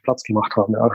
Platz 0.03 0.23
gemacht 0.23 0.55
haben, 0.55 0.73
ja. 0.73 0.89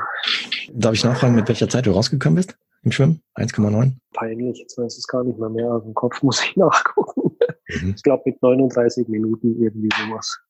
Darf 0.73 0.95
ich 0.95 1.05
nachfragen, 1.05 1.37
mit 1.37 1.49
welcher 1.49 1.69
Zeit 1.69 1.87
du 1.87 1.93
rausgekommen 1.93 2.37
bist 2.37 2.57
im 2.83 2.91
Schwimmen? 2.91 3.23
1,9? 3.37 3.93
Peinlich, 4.15 4.59
jetzt 4.59 4.77
weiß 4.77 4.95
ich 4.95 4.99
es 4.99 5.07
gar 5.07 5.23
nicht 5.23 5.39
mehr 5.39 5.49
mehr. 5.49 5.71
Aus 5.71 5.85
dem 5.85 5.95
Kopf 5.95 6.23
muss 6.23 6.43
ich 6.43 6.57
nachgucken. 6.57 7.37
Mhm. 7.69 7.95
Ich 7.97 8.03
glaube 8.03 8.25
mit 8.27 8.43
39 8.43 9.07
Minuten 9.09 9.63
irgendwie 9.63 9.91
sowas. 9.97 10.41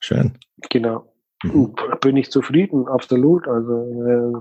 Schön. 0.00 0.38
Genau. 0.70 1.12
Mhm. 1.54 1.74
Bin 2.00 2.16
ich 2.16 2.30
zufrieden, 2.30 2.88
absolut. 2.88 3.46
Also 3.48 3.72
äh, 3.72 4.40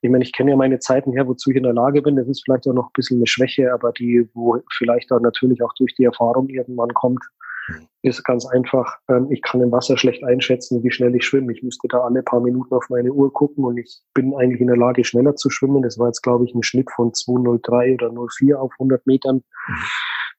ich 0.00 0.10
meine, 0.10 0.24
ich 0.24 0.32
kenne 0.32 0.50
ja 0.50 0.56
meine 0.56 0.78
Zeiten 0.78 1.12
her, 1.12 1.26
wozu 1.26 1.50
ich 1.50 1.56
in 1.56 1.62
der 1.62 1.72
Lage 1.72 2.02
bin. 2.02 2.16
Das 2.16 2.28
ist 2.28 2.42
vielleicht 2.44 2.66
auch 2.66 2.74
noch 2.74 2.86
ein 2.86 2.94
bisschen 2.94 3.18
eine 3.18 3.26
Schwäche, 3.26 3.72
aber 3.72 3.92
die, 3.92 4.28
wo 4.34 4.58
vielleicht 4.76 5.12
auch 5.12 5.20
natürlich 5.20 5.62
auch 5.62 5.72
durch 5.74 5.94
die 5.94 6.04
Erfahrung 6.04 6.48
irgendwann 6.48 6.92
kommt, 6.94 7.22
mhm. 7.68 7.88
ist 8.02 8.24
ganz 8.24 8.46
einfach. 8.46 8.98
Ähm, 9.08 9.28
ich 9.30 9.42
kann 9.42 9.60
im 9.60 9.72
Wasser 9.72 9.96
schlecht 9.96 10.24
einschätzen, 10.24 10.82
wie 10.82 10.90
schnell 10.90 11.14
ich 11.14 11.24
schwimme. 11.24 11.52
Ich 11.52 11.62
müsste 11.62 11.88
da 11.88 12.00
alle 12.00 12.22
paar 12.22 12.40
Minuten 12.40 12.74
auf 12.74 12.88
meine 12.88 13.12
Uhr 13.12 13.32
gucken 13.32 13.64
und 13.64 13.78
ich 13.78 14.00
bin 14.14 14.34
eigentlich 14.34 14.60
in 14.60 14.68
der 14.68 14.76
Lage, 14.76 15.04
schneller 15.04 15.36
zu 15.36 15.50
schwimmen. 15.50 15.82
Das 15.82 15.98
war 15.98 16.08
jetzt, 16.08 16.22
glaube 16.22 16.44
ich, 16.44 16.54
ein 16.54 16.62
Schnitt 16.62 16.90
von 16.90 17.12
203 17.12 17.94
oder 17.94 18.12
04 18.12 18.60
auf 18.60 18.72
100 18.78 19.06
Metern. 19.06 19.42
Mhm. 19.68 19.74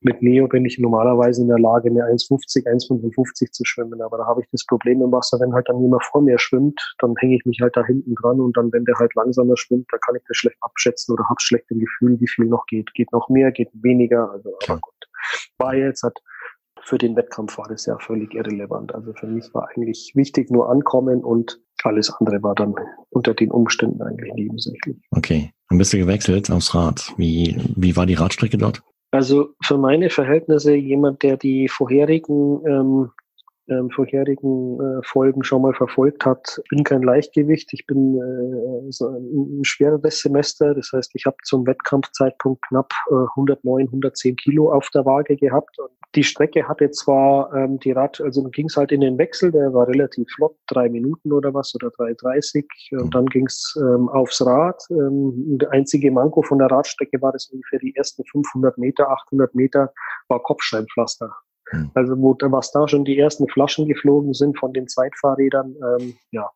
Mit 0.04 0.22
Neo 0.22 0.48
bin 0.48 0.66
ich 0.66 0.80
normalerweise 0.80 1.42
in 1.42 1.48
der 1.48 1.60
Lage, 1.60 1.90
eine 1.90 2.04
1,50, 2.04 2.66
1,55 2.66 3.52
zu 3.52 3.64
schwimmen. 3.66 4.02
Aber 4.02 4.18
da 4.18 4.26
habe 4.26 4.42
ich 4.42 4.48
das 4.52 4.66
Problem 4.66 5.02
im 5.02 5.12
Wasser, 5.12 5.40
wenn 5.40 5.54
halt 5.54 5.68
dann 5.70 5.82
jemand 5.82 6.04
vor 6.04 6.22
mir 6.22 6.38
schwimmt, 6.38 6.80
dann 7.00 7.16
hänge 7.18 7.36
ich 7.36 7.46
mich 7.46 7.60
halt 7.62 7.76
da 7.76 7.86
hinten 7.86 8.16
dran 8.16 8.40
und 8.40 8.56
dann, 8.58 8.72
wenn 8.72 8.86
der 8.86 8.96
halt 9.00 9.16
langsamer 9.16 9.58
schwimmt, 9.58 9.88
dann 9.92 10.00
kann 10.06 10.16
ich 10.16 10.24
das 10.28 10.38
schlecht 10.38 10.58
abschätzen 10.62 11.14
oder 11.14 11.24
habe 11.30 11.40
schlecht 11.40 11.66
im 11.72 11.80
Gefühl, 11.80 12.20
wie 12.20 12.28
viel 12.28 12.46
noch 12.46 12.66
geht. 12.68 12.94
Geht 12.94 13.12
noch 13.12 13.30
mehr, 13.30 13.52
geht 13.52 13.70
weniger. 13.74 14.30
Also, 14.32 14.58
aber 14.68 14.80
gut. 14.80 14.94
War 15.58 15.76
jetzt 15.76 16.04
hat 16.04 16.20
für 16.86 16.98
den 16.98 17.16
Wettkampf 17.16 17.58
war 17.58 17.68
das 17.70 17.86
ja 17.86 17.98
völlig 17.98 18.34
irrelevant. 18.34 18.94
Also 18.94 19.14
für 19.14 19.28
mich 19.28 19.54
war 19.54 19.70
eigentlich 19.70 20.12
wichtig 20.16 20.52
nur 20.52 20.70
ankommen 20.70 21.24
und 21.24 21.60
alles 21.84 22.10
andere 22.10 22.42
war 22.44 22.56
dann 22.56 22.76
unter 23.10 23.34
den 23.34 23.52
Umständen 23.52 24.02
eigentlich 24.02 24.34
nebensächlich. 24.34 24.98
Okay, 25.12 25.52
dann 25.70 25.78
bist 25.78 25.94
du 25.94 25.98
gewechselt 25.98 26.50
aufs 26.52 26.74
Rad. 26.76 27.14
Wie, 27.18 27.58
wie 27.76 27.96
war 27.96 28.06
die 28.06 28.14
Radstrecke 28.14 28.58
dort? 28.58 28.84
Also 29.14 29.54
für 29.64 29.78
meine 29.78 30.10
Verhältnisse 30.10 30.74
jemand, 30.74 31.22
der 31.22 31.38
die 31.38 31.68
vorherigen 31.68 32.66
ähm, 32.66 33.12
ähm, 33.70 33.90
vorherigen 33.92 34.80
äh, 34.80 35.02
Folgen 35.04 35.44
schon 35.44 35.62
mal 35.62 35.74
verfolgt 35.74 36.26
hat, 36.26 36.62
bin 36.70 36.84
kein 36.84 37.02
Leichtgewicht. 37.02 37.72
Ich 37.74 37.86
bin 37.86 38.18
äh, 38.18 38.92
so 38.92 39.08
ein, 39.08 39.60
ein 39.60 39.64
schwereres 39.64 40.20
Semester. 40.20 40.74
Das 40.74 40.92
heißt, 40.94 41.12
ich 41.14 41.26
habe 41.26 41.38
zum 41.44 41.66
Wettkampfzeitpunkt 41.66 42.62
knapp 42.68 42.94
äh, 43.10 43.26
109, 43.36 43.88
110 43.88 44.36
Kilo 44.36 44.72
auf 44.72 44.90
der 44.94 45.06
Waage 45.06 45.38
gehabt. 45.38 45.80
Und 45.80 45.90
die 46.16 46.24
Strecke 46.24 46.68
hatte 46.68 46.92
zwar 46.92 47.54
ähm, 47.56 47.80
die 47.80 47.92
Rad, 47.92 48.22
also 48.22 48.44
ging 48.44 48.68
es 48.68 48.78
halt 48.78 48.92
in 48.92 49.02
den 49.02 49.18
Wechsel, 49.18 49.52
der 49.52 49.74
war 49.74 49.88
relativ 49.88 50.28
flott, 50.36 50.56
drei 50.68 50.90
Minuten 50.90 51.32
oder 51.32 51.54
was 51.54 51.74
oder 51.76 51.88
3,30. 51.88 53.02
Und 53.02 53.16
dann 53.16 53.26
ging 53.28 53.46
es 53.46 53.76
ähm, 53.80 54.10
aufs 54.10 54.46
Rad. 54.46 54.84
Ähm, 54.92 55.58
der 55.58 55.72
einzige 55.72 56.12
Manko 56.12 56.42
von 56.42 56.60
der 56.60 56.70
Radstrecke 56.70 57.22
war, 57.22 57.32
dass 57.32 57.48
ungefähr 57.48 57.80
die 57.80 57.96
ersten 57.96 58.24
500 58.26 58.78
Meter, 58.78 59.10
800 59.10 59.56
Meter 59.56 59.94
war 60.28 60.42
Kopfsteinpflaster. 60.42 61.34
Hm. 61.74 61.92
Also 61.94 62.14
wo, 62.18 62.36
was 62.40 62.72
da 62.72 62.88
schon 62.88 63.06
die 63.06 63.18
ersten 63.18 63.48
Flaschen 63.48 63.88
geflogen 63.88 64.34
sind 64.34 64.58
von 64.58 64.74
den 64.74 64.88
Zweitfahrrädern, 64.88 65.76
ähm, 65.76 66.16
ja. 66.32 66.50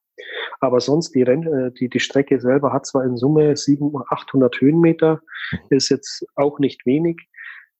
Aber 0.60 0.80
sonst 0.80 1.14
die, 1.14 1.22
Renn, 1.22 1.44
äh, 1.44 1.72
die, 1.72 1.90
die 1.90 2.00
Strecke 2.00 2.40
selber 2.40 2.74
hat 2.74 2.86
zwar 2.86 3.04
in 3.04 3.18
Summe 3.18 3.56
700, 3.56 4.08
800 4.10 4.62
Höhenmeter, 4.62 5.22
hm. 5.50 5.60
ist 5.70 5.90
jetzt 5.90 6.26
auch 6.36 6.60
nicht 6.60 6.86
wenig, 6.86 7.28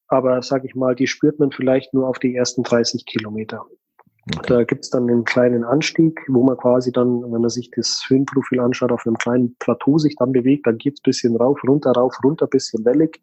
aber 0.08 0.42
sage 0.42 0.66
ich 0.66 0.74
mal, 0.74 0.94
die 0.94 1.06
spürt 1.06 1.38
man 1.38 1.52
vielleicht 1.52 1.94
nur 1.94 2.08
auf 2.08 2.18
die 2.18 2.34
ersten 2.34 2.62
30 2.62 3.06
Kilometer. 3.06 3.64
Okay. 4.36 4.46
Da 4.46 4.64
gibt's 4.64 4.90
dann 4.90 5.08
einen 5.08 5.24
kleinen 5.24 5.64
Anstieg, 5.64 6.20
wo 6.28 6.42
man 6.44 6.56
quasi 6.56 6.92
dann, 6.92 7.22
wenn 7.22 7.40
man 7.40 7.48
sich 7.48 7.70
das 7.70 8.04
Höhenprofil 8.08 8.60
anschaut, 8.60 8.92
auf 8.92 9.06
einem 9.06 9.16
kleinen 9.16 9.56
Plateau 9.58 9.98
sich 9.98 10.16
dann 10.16 10.32
bewegt, 10.32 10.66
dann 10.66 10.76
geht's 10.76 11.00
bisschen 11.00 11.36
rauf, 11.36 11.58
runter, 11.66 11.92
rauf, 11.92 12.14
runter, 12.22 12.46
bisschen 12.46 12.84
wellig. 12.84 13.22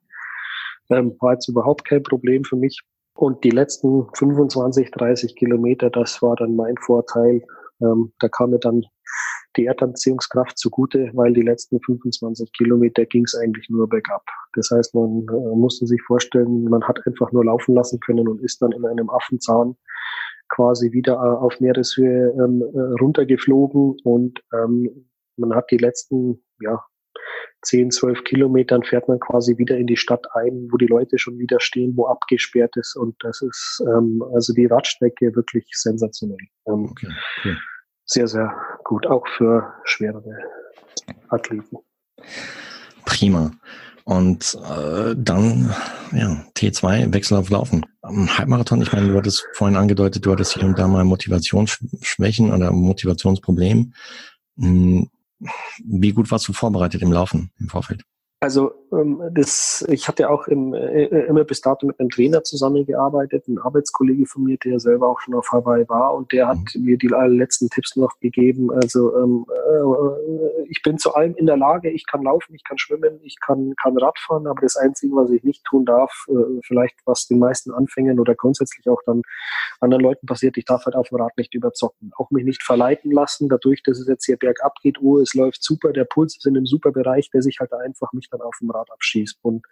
Ähm, 0.90 1.16
war 1.20 1.34
jetzt 1.34 1.48
überhaupt 1.48 1.86
kein 1.86 2.04
Problem 2.04 2.44
für 2.44 2.56
mich. 2.56 2.82
Und 3.16 3.44
die 3.46 3.50
letzten 3.50 4.08
25, 4.14 4.92
30 4.92 5.36
Kilometer, 5.36 5.90
das 5.90 6.22
war 6.22 6.36
dann 6.36 6.56
mein 6.56 6.76
Vorteil. 6.78 7.46
Ähm, 7.82 8.12
da 8.20 8.28
kam 8.28 8.52
mir 8.52 8.60
dann 8.60 8.84
die 9.56 9.66
Erdanziehungskraft 9.66 10.58
zugute, 10.58 11.12
weil 11.14 11.34
die 11.34 11.42
letzten 11.42 11.80
25 11.80 12.52
Kilometer 12.52 13.06
ging 13.06 13.24
es 13.24 13.34
eigentlich 13.36 13.70
nur 13.70 13.88
bergab. 13.88 14.24
Das 14.54 14.70
heißt, 14.70 14.94
man 14.96 15.26
äh, 15.30 15.56
musste 15.56 15.88
sich 15.88 16.02
vorstellen, 16.02 16.66
man 16.66 16.84
hat 16.84 17.00
einfach 17.08 17.32
nur 17.32 17.46
laufen 17.46 17.74
lassen 17.74 18.00
können 18.02 18.28
und 18.28 18.42
ist 18.42 18.62
dann 18.62 18.74
in 18.74 18.86
einem 18.86 19.10
Affenzahn 19.10 19.78
quasi 20.50 20.92
wieder 20.92 21.14
äh, 21.14 21.38
auf 21.38 21.60
Meereshöhe 21.62 22.32
ähm, 22.32 22.62
äh, 22.62 23.02
runtergeflogen 23.02 23.96
und 24.04 24.42
ähm, 24.54 25.10
man 25.38 25.56
hat 25.56 25.72
die 25.72 25.78
letzten 25.78 26.44
ja, 26.62 26.84
10, 27.64 27.92
12 27.92 28.24
Kilometern 28.24 28.84
fährt 28.84 29.08
man 29.08 29.20
quasi 29.20 29.58
wieder 29.58 29.78
in 29.78 29.88
die 29.88 29.98
Stadt 29.98 30.26
ein, 30.34 30.68
wo 30.72 30.78
die 30.78 30.88
Leute 30.88 31.18
schon 31.18 31.40
wieder 31.40 31.60
stehen, 31.60 31.96
wo 31.96 32.08
abgesperrt 32.08 32.76
ist. 32.78 32.96
Und 32.96 33.16
das 33.22 33.42
ist 33.42 33.84
ähm, 33.88 34.24
also 34.34 34.54
die 34.54 34.66
Radstrecke 34.66 35.36
wirklich 35.36 35.66
sensationell. 35.72 36.38
Ähm, 36.68 36.90
okay, 36.92 37.08
cool. 37.44 37.58
Sehr, 38.06 38.28
sehr 38.28 38.54
gut, 38.84 39.08
auch 39.08 39.28
für 39.36 39.74
schwerere 39.84 40.38
Athleten. 41.30 41.78
Prima. 43.06 43.52
Und 44.04 44.56
äh, 44.70 45.16
dann, 45.18 45.74
ja, 46.12 46.46
T2, 46.56 47.12
Wechsel 47.12 47.38
auf 47.38 47.50
Laufen. 47.50 47.84
Am 48.04 48.38
Halbmarathon, 48.38 48.84
ich 48.84 48.94
meine, 48.94 49.08
du 49.08 49.18
hattest 49.18 49.48
vorhin 49.54 49.76
angedeutet, 49.76 50.24
du 50.24 50.32
hattest 50.32 50.54
hier 50.54 50.64
und 50.64 50.78
da 50.78 50.88
mal 50.88 51.04
Motivationsschwächen 51.04 52.54
oder 52.54 52.72
Motivationsproblem. 52.72 53.94
Hm, 54.60 55.10
wie 55.84 56.14
gut 56.14 56.32
warst 56.32 56.48
du 56.48 56.54
vorbereitet 56.54 57.02
im 57.02 57.12
Laufen 57.12 57.52
im 57.60 57.70
Vorfeld? 57.70 58.04
Also 58.40 58.72
das, 59.32 59.86
ich 59.90 60.08
hatte 60.08 60.30
auch 60.30 60.48
im, 60.48 60.74
äh, 60.74 61.06
immer 61.26 61.44
bis 61.44 61.62
dato 61.62 61.86
mit 61.86 62.00
einem 62.00 62.10
Trainer 62.10 62.44
zusammengearbeitet, 62.44 63.48
ein 63.48 63.60
Arbeitskollege 63.60 64.26
von 64.26 64.44
mir, 64.44 64.58
der 64.58 64.80
selber 64.80 65.10
auch 65.10 65.20
schon 65.20 65.34
auf 65.34 65.52
Hawaii 65.52 65.88
war 65.90 66.14
und 66.14 66.32
der 66.32 66.48
hat 66.48 66.58
mhm. 66.76 66.86
mir 66.86 66.98
die 66.98 67.08
letzten 67.08 67.70
Tipps 67.70 67.96
noch 67.96 68.20
gegeben. 68.20 68.72
Also 68.72 69.16
ähm, 69.18 69.46
äh, 69.50 70.66
ich 70.70 70.82
bin 70.82 70.98
zu 70.98 71.14
allem 71.14 71.36
in 71.36 71.46
der 71.46 71.58
Lage, 71.58 71.90
ich 71.90 72.06
kann 72.06 72.24
laufen, 72.24 72.56
ich 72.56 72.64
kann 72.64 72.78
schwimmen, 72.78 73.20
ich 73.24 73.38
kann, 73.40 73.74
kann 73.82 73.98
Radfahren, 73.98 74.48
aber 74.48 74.62
das 74.62 74.76
Einzige, 74.76 75.16
was 75.16 75.30
ich 75.30 75.44
nicht 75.44 75.64
tun 75.66 75.86
darf, 75.86 76.26
äh, 76.30 76.62
vielleicht 76.64 76.96
was 77.06 77.28
den 77.28 77.40
meisten 77.40 77.72
Anfängern 77.72 78.20
oder 78.20 78.36
grundsätzlich 78.36 78.88
auch 78.90 79.02
dann 79.06 79.22
anderen 79.80 80.04
Leuten 80.04 80.26
passiert, 80.26 80.58
ich 80.58 80.66
darf 80.66 80.86
halt 80.86 80.96
auf 80.96 81.10
dem 81.10 81.20
Rad 81.20 81.38
nicht 81.38 81.54
überzocken. 81.54 82.12
Auch 82.18 82.32
mich 82.32 82.46
nicht 82.46 82.64
verleiten 82.64 83.12
lassen, 83.12 83.50
dadurch, 83.50 83.84
dass 83.84 84.00
es 84.00 84.08
jetzt 84.08 84.26
hier 84.26 84.38
bergab 84.38 84.76
geht, 84.82 85.02
oh, 85.02 85.20
es 85.20 85.34
läuft 85.34 85.64
super, 85.64 85.92
der 85.92 86.06
Puls 86.06 86.38
ist 86.38 86.46
in 86.46 86.56
einem 86.56 86.66
super 86.66 86.92
Bereich, 86.92 87.30
der 87.32 87.42
sich 87.42 87.60
halt 87.60 87.74
einfach 87.74 88.14
mich 88.14 88.30
dann 88.30 88.42
auf 88.42 88.56
dem 88.60 88.72
Rad 88.72 88.85
abschießt. 88.92 89.40
Und 89.42 89.66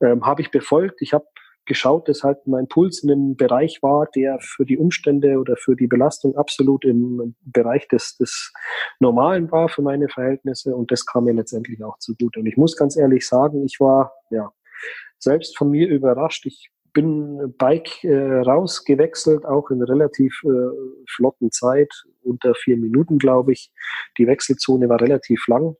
ähm, 0.00 0.24
habe 0.24 0.42
ich 0.42 0.50
befolgt. 0.50 1.02
Ich 1.02 1.12
habe 1.12 1.26
geschaut, 1.64 2.08
dass 2.08 2.22
halt 2.22 2.46
mein 2.46 2.66
Puls 2.66 3.02
in 3.02 3.10
einem 3.10 3.36
Bereich 3.36 3.82
war, 3.82 4.08
der 4.14 4.38
für 4.40 4.64
die 4.64 4.78
Umstände 4.78 5.38
oder 5.38 5.56
für 5.56 5.76
die 5.76 5.86
Belastung 5.86 6.36
absolut 6.36 6.84
im 6.84 7.36
Bereich 7.40 7.86
des, 7.88 8.16
des 8.16 8.52
Normalen 8.98 9.50
war 9.52 9.68
für 9.68 9.82
meine 9.82 10.08
Verhältnisse 10.08 10.74
und 10.74 10.90
das 10.90 11.06
kam 11.06 11.24
mir 11.24 11.34
letztendlich 11.34 11.82
auch 11.84 11.98
zugute. 11.98 12.40
Und 12.40 12.46
ich 12.46 12.56
muss 12.56 12.76
ganz 12.76 12.96
ehrlich 12.96 13.26
sagen, 13.26 13.64
ich 13.64 13.78
war 13.78 14.12
ja 14.30 14.52
selbst 15.18 15.56
von 15.56 15.70
mir 15.70 15.88
überrascht. 15.88 16.46
Ich 16.46 16.70
bin 16.92 17.54
Bike 17.56 18.04
äh, 18.04 18.40
rausgewechselt, 18.40 19.46
auch 19.46 19.70
in 19.70 19.82
relativ 19.82 20.42
äh, 20.44 20.48
flotten 21.08 21.50
Zeit, 21.50 21.90
unter 22.22 22.54
vier 22.54 22.76
Minuten, 22.76 23.18
glaube 23.18 23.52
ich. 23.52 23.70
Die 24.18 24.26
Wechselzone 24.26 24.88
war 24.88 25.00
relativ 25.00 25.46
lang 25.46 25.76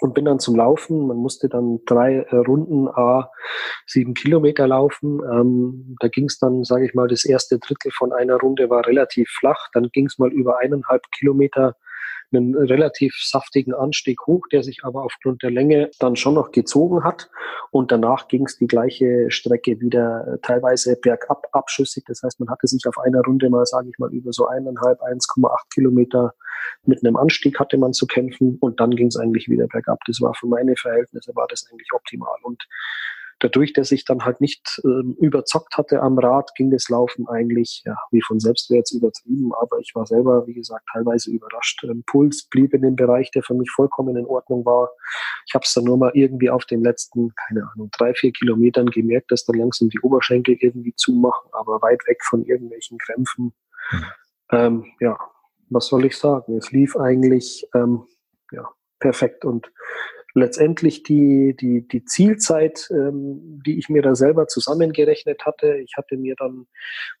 und 0.00 0.14
bin 0.14 0.24
dann 0.24 0.38
zum 0.38 0.56
Laufen. 0.56 1.06
Man 1.06 1.16
musste 1.16 1.48
dann 1.48 1.80
drei 1.86 2.26
äh, 2.30 2.36
Runden 2.36 2.88
a 2.88 3.30
sieben 3.86 4.14
Kilometer 4.14 4.66
laufen. 4.66 5.20
Ähm, 5.30 5.96
da 6.00 6.08
ging 6.08 6.26
es 6.26 6.38
dann, 6.38 6.64
sage 6.64 6.86
ich 6.86 6.94
mal, 6.94 7.08
das 7.08 7.24
erste 7.24 7.58
Drittel 7.58 7.90
von 7.92 8.12
einer 8.12 8.36
Runde 8.36 8.70
war 8.70 8.86
relativ 8.86 9.28
flach. 9.30 9.68
Dann 9.72 9.90
ging 9.92 10.06
es 10.06 10.18
mal 10.18 10.32
über 10.32 10.58
eineinhalb 10.58 11.02
Kilometer 11.12 11.76
einen 12.32 12.54
relativ 12.54 13.14
saftigen 13.20 13.74
Anstieg 13.74 14.26
hoch, 14.26 14.46
der 14.52 14.62
sich 14.62 14.80
aber 14.84 15.04
aufgrund 15.04 15.42
der 15.42 15.50
Länge 15.50 15.90
dann 15.98 16.16
schon 16.16 16.34
noch 16.34 16.50
gezogen 16.50 17.04
hat. 17.04 17.30
Und 17.70 17.92
danach 17.92 18.28
ging 18.28 18.46
es 18.46 18.56
die 18.56 18.66
gleiche 18.66 19.30
Strecke 19.30 19.80
wieder 19.80 20.38
teilweise 20.42 20.96
bergab 20.96 21.46
abschüssig. 21.52 22.04
Das 22.06 22.22
heißt, 22.22 22.40
man 22.40 22.50
hatte 22.50 22.66
sich 22.66 22.86
auf 22.86 22.98
einer 22.98 23.20
Runde 23.22 23.50
mal, 23.50 23.66
sage 23.66 23.88
ich 23.90 23.98
mal, 23.98 24.12
über 24.12 24.32
so 24.32 24.46
eineinhalb, 24.46 25.00
1,8 25.00 25.72
Kilometer 25.72 26.34
mit 26.84 27.04
einem 27.04 27.16
Anstieg 27.16 27.58
hatte 27.58 27.78
man 27.78 27.92
zu 27.92 28.06
kämpfen 28.06 28.58
und 28.60 28.80
dann 28.80 28.90
ging 28.90 29.08
es 29.08 29.16
eigentlich 29.16 29.48
wieder 29.48 29.66
bergab. 29.66 29.98
Das 30.06 30.20
war 30.20 30.34
für 30.34 30.46
meine 30.46 30.76
Verhältnisse 30.76 31.32
war 31.34 31.46
das 31.48 31.66
eigentlich 31.70 31.88
optimal. 31.92 32.36
Und 32.42 32.66
dadurch, 33.40 33.72
dass 33.72 33.90
ich 33.90 34.04
dann 34.04 34.24
halt 34.24 34.40
nicht 34.40 34.80
ähm, 34.84 35.16
überzockt 35.18 35.76
hatte 35.76 36.00
am 36.00 36.18
Rad, 36.18 36.50
ging 36.54 36.70
das 36.70 36.88
Laufen 36.88 37.26
eigentlich, 37.28 37.82
ja, 37.84 37.96
wie 38.10 38.22
von 38.22 38.38
selbst 38.38 38.70
wäre 38.70 38.78
jetzt 38.78 38.92
übertrieben, 38.92 39.52
aber 39.60 39.78
ich 39.78 39.92
war 39.94 40.06
selber, 40.06 40.46
wie 40.46 40.54
gesagt, 40.54 40.86
teilweise 40.92 41.30
überrascht. 41.30 41.82
Ähm, 41.84 42.04
Puls 42.06 42.44
blieb 42.48 42.74
in 42.74 42.82
dem 42.82 42.96
Bereich, 42.96 43.30
der 43.32 43.42
für 43.42 43.54
mich 43.54 43.70
vollkommen 43.70 44.16
in 44.16 44.26
Ordnung 44.26 44.64
war. 44.64 44.90
Ich 45.46 45.54
habe 45.54 45.64
es 45.64 45.74
dann 45.74 45.84
nur 45.84 45.96
mal 45.96 46.12
irgendwie 46.14 46.50
auf 46.50 46.64
den 46.66 46.82
letzten, 46.82 47.32
keine 47.34 47.68
Ahnung, 47.72 47.90
drei, 47.96 48.14
vier 48.14 48.32
Kilometern 48.32 48.86
gemerkt, 48.86 49.32
dass 49.32 49.44
dann 49.44 49.58
langsam 49.58 49.88
die 49.88 50.00
Oberschenkel 50.00 50.56
irgendwie 50.60 50.94
zumachen, 50.94 51.50
aber 51.52 51.82
weit 51.82 52.06
weg 52.06 52.22
von 52.24 52.44
irgendwelchen 52.44 52.98
Krämpfen. 52.98 53.52
Mhm. 53.90 54.04
Ähm, 54.52 54.84
ja, 55.00 55.18
was 55.70 55.86
soll 55.86 56.04
ich 56.04 56.16
sagen? 56.16 56.56
Es 56.56 56.72
lief 56.72 56.96
eigentlich 56.96 57.66
ähm, 57.74 58.04
ja, 58.52 58.68
perfekt 58.98 59.44
und 59.44 59.70
letztendlich 60.34 61.02
die, 61.02 61.56
die, 61.58 61.86
die 61.86 62.04
Zielzeit, 62.04 62.88
ähm, 62.90 63.60
die 63.66 63.78
ich 63.78 63.88
mir 63.88 64.02
da 64.02 64.14
selber 64.14 64.46
zusammengerechnet 64.46 65.44
hatte. 65.44 65.76
Ich 65.78 65.94
hatte 65.96 66.16
mir 66.16 66.34
dann 66.36 66.66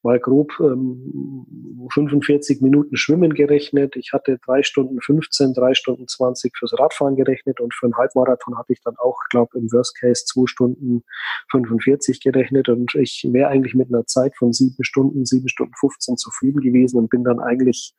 mal 0.02 0.20
grob 0.20 0.52
ähm, 0.60 1.88
45 1.92 2.60
Minuten 2.60 2.96
Schwimmen 2.96 3.34
gerechnet. 3.34 3.96
Ich 3.96 4.12
hatte 4.12 4.38
drei 4.44 4.62
Stunden 4.62 5.00
15, 5.00 5.54
drei 5.54 5.74
Stunden 5.74 6.06
20 6.06 6.56
fürs 6.56 6.78
Radfahren 6.78 7.16
gerechnet 7.16 7.60
und 7.60 7.74
für 7.74 7.86
einen 7.86 7.96
Halbmarathon 7.96 8.56
hatte 8.56 8.72
ich 8.72 8.80
dann 8.82 8.96
auch, 8.98 9.18
glaube 9.30 9.58
im 9.58 9.70
Worst 9.72 9.98
Case 9.98 10.24
zwei 10.24 10.46
Stunden 10.46 11.02
45 11.50 12.20
gerechnet 12.20 12.68
und 12.68 12.94
ich 12.94 13.26
wäre 13.32 13.48
eigentlich 13.48 13.74
mit 13.74 13.88
einer 13.88 14.06
Zeit 14.06 14.36
von 14.36 14.52
sieben 14.52 14.84
Stunden, 14.84 15.24
sieben 15.24 15.48
Stunden 15.48 15.74
15 15.78 16.16
zufrieden 16.16 16.60
gewesen 16.60 16.98
und 16.98 17.10
bin 17.10 17.24
dann 17.24 17.40
eigentlich 17.40 17.94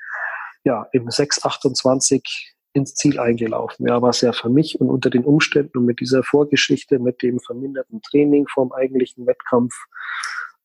ja 0.64 0.88
im 0.94 1.08
6,28 1.08 2.22
ins 2.74 2.96
Ziel 2.96 3.20
eingelaufen. 3.20 3.88
Ja, 3.88 4.02
was 4.02 4.22
ja 4.22 4.32
für 4.32 4.50
mich 4.50 4.80
und 4.80 4.90
unter 4.90 5.10
den 5.10 5.24
Umständen 5.24 5.78
und 5.80 5.86
mit 5.86 6.00
dieser 6.00 6.24
Vorgeschichte, 6.24 7.00
mit 7.00 7.22
dem 7.22 7.40
verminderten 7.40 8.02
Training 8.02 8.48
vom 8.48 8.72
eigentlichen 8.72 9.26
Wettkampf 9.28 9.74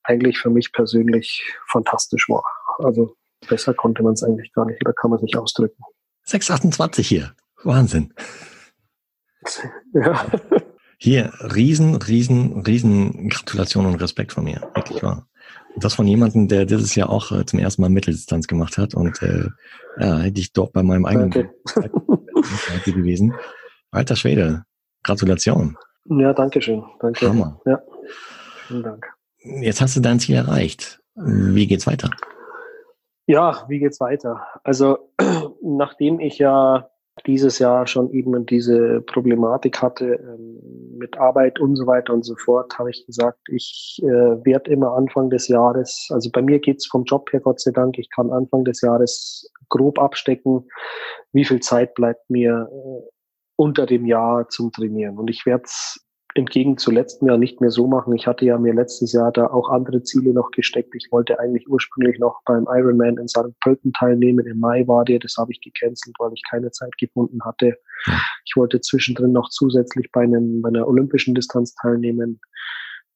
eigentlich 0.03 0.39
für 0.39 0.51
mich 0.51 0.73
persönlich 0.73 1.45
fantastisch 1.67 2.29
war. 2.29 2.45
Also 2.79 3.17
besser 3.49 3.75
konnte 3.75 4.03
man 4.03 4.13
es 4.13 4.23
eigentlich 4.23 4.53
gar 4.53 4.65
nicht, 4.67 4.81
oder 4.83 4.93
kann 4.93 5.11
man 5.11 5.19
es 5.19 5.23
nicht 5.23 5.37
ausdrücken. 5.37 5.83
6,28 6.27 7.03
hier. 7.03 7.35
Wahnsinn. 7.65 8.13
Ja. 9.93 10.27
Hier, 10.99 11.33
riesen, 11.55 11.95
riesen, 11.97 12.63
riesen 12.63 13.29
Gratulation 13.29 13.87
und 13.87 13.97
Respekt 13.97 14.33
von 14.33 14.45
mir. 14.45 14.71
Wirklich 14.75 15.03
wahr. 15.03 15.29
Das 15.79 15.95
von 15.95 16.07
jemandem, 16.07 16.49
der 16.49 16.65
dieses 16.65 16.95
Jahr 16.95 17.11
auch 17.11 17.33
äh, 17.33 17.45
zum 17.45 17.59
ersten 17.59 17.83
Mal 17.83 17.91
Mitteldistanz 17.91 18.47
gemacht 18.47 18.79
hat 18.79 18.95
und 18.95 19.21
äh, 19.23 19.49
ja, 19.99 20.19
hätte 20.19 20.41
ich 20.41 20.53
dort 20.53 20.73
bei 20.73 20.83
meinem 20.83 21.05
eigenen 21.05 21.29
okay. 21.29 21.49
gewesen. 22.93 23.35
Alter 23.91 24.17
Schwede, 24.17 24.65
Gratulation. 25.03 25.77
Ja, 26.09 26.33
danke 26.33 26.63
schön. 26.63 26.85
Danke. 27.01 27.29
Hammer. 27.29 27.61
Ja, 27.67 27.81
vielen 28.69 28.83
Dank. 28.83 29.07
Jetzt 29.39 29.81
hast 29.81 29.97
du 29.97 30.01
dein 30.01 30.19
Ziel 30.19 30.37
erreicht. 30.37 31.01
Wie 31.15 31.67
geht's 31.67 31.87
weiter? 31.87 32.11
Ja, 33.27 33.65
wie 33.69 33.79
geht's 33.79 34.01
weiter? 34.01 34.47
Also 34.65 35.13
nachdem 35.63 36.21
ich 36.21 36.39
ja 36.39 36.89
dieses 37.25 37.59
Jahr 37.59 37.87
schon 37.87 38.11
eben 38.11 38.45
diese 38.47 39.01
Problematik 39.01 39.81
hatte 39.81 40.15
ähm, 40.15 40.61
mit 40.99 41.17
Arbeit 41.17 41.61
und 41.61 41.77
so 41.77 41.87
weiter 41.87 42.13
und 42.13 42.25
so 42.25 42.35
fort, 42.37 42.79
habe 42.79 42.91
ich 42.91 43.07
gesagt, 43.07 43.39
ich 43.49 44.01
äh, 44.03 44.07
werde 44.07 44.71
immer 44.71 44.93
Anfang 44.95 45.31
des 45.31 45.49
Jahres, 45.49 46.09
also 46.11 46.31
bei 46.31 46.43
mir 46.43 46.59
geht's 46.59 46.87
vom 46.87 47.05
Job 47.05 47.33
her 47.33 47.41
Gott 47.41 47.61
sei 47.61 47.71
Dank, 47.71 47.99
ich 47.99 48.11
kann 48.11 48.31
Anfang 48.31 48.65
des 48.65 48.81
Jahres 48.83 49.51
grob 49.69 49.99
abstecken, 49.99 50.69
wie 51.33 51.45
viel 51.45 51.61
Zeit 51.61 51.95
bleibt 51.95 52.29
mir 52.29 52.69
äh, 52.71 53.11
unter 53.57 53.87
dem 53.87 54.05
Jahr 54.05 54.49
zum 54.49 54.71
Trainieren. 54.71 55.19
Und 55.19 55.31
ich 55.31 55.47
werde 55.47 55.65
es 55.65 56.06
entgegen 56.37 56.79
zu 56.79 56.91
letztem 56.91 57.29
Jahr 57.29 57.39
nicht 57.39 57.61
mehr 57.61 57.71
so 57.71 57.87
machen. 57.87 58.15
Ich 58.15 58.27
hatte 58.27 58.45
ja 58.45 58.59
mir 58.59 58.75
letztes 58.75 59.13
Jahr 59.13 59.33
da 59.33 59.47
auch 59.47 59.71
andere 59.71 60.03
Ziele 60.03 60.33
noch 60.33 60.51
gesteckt. 60.51 60.95
Ich 60.95 61.09
wollte 61.11 61.39
eigentlich 61.39 61.69
ursprünglich 61.69 62.19
noch 62.19 62.41
beim 62.45 62.67
Ironman 62.69 63.19
in 63.19 63.29
St. 63.29 63.59
Pölten 63.61 63.93
teilnehmen. 63.93 64.47
Im 64.47 64.61
Mai 64.61 64.87
war 64.87 65.05
der, 65.05 65.19
das 65.19 65.37
habe 65.39 65.53
ich 65.53 65.61
gecancelt, 65.61 66.15
weil 66.19 66.33
ich 66.35 66.43
keine 66.49 66.71
Zeit 66.71 66.97
gefunden 66.99 67.39
hatte. 67.45 67.77
Ich 68.45 68.57
wollte 68.57 68.81
zwischendrin 68.81 69.33
noch 69.33 69.49
zusätzlich 69.51 70.11
bei, 70.13 70.23
einem, 70.23 70.63
bei 70.63 70.69
einer 70.69 70.87
olympischen 70.87 71.35
Distanz 71.35 71.75
teilnehmen. 71.75 72.41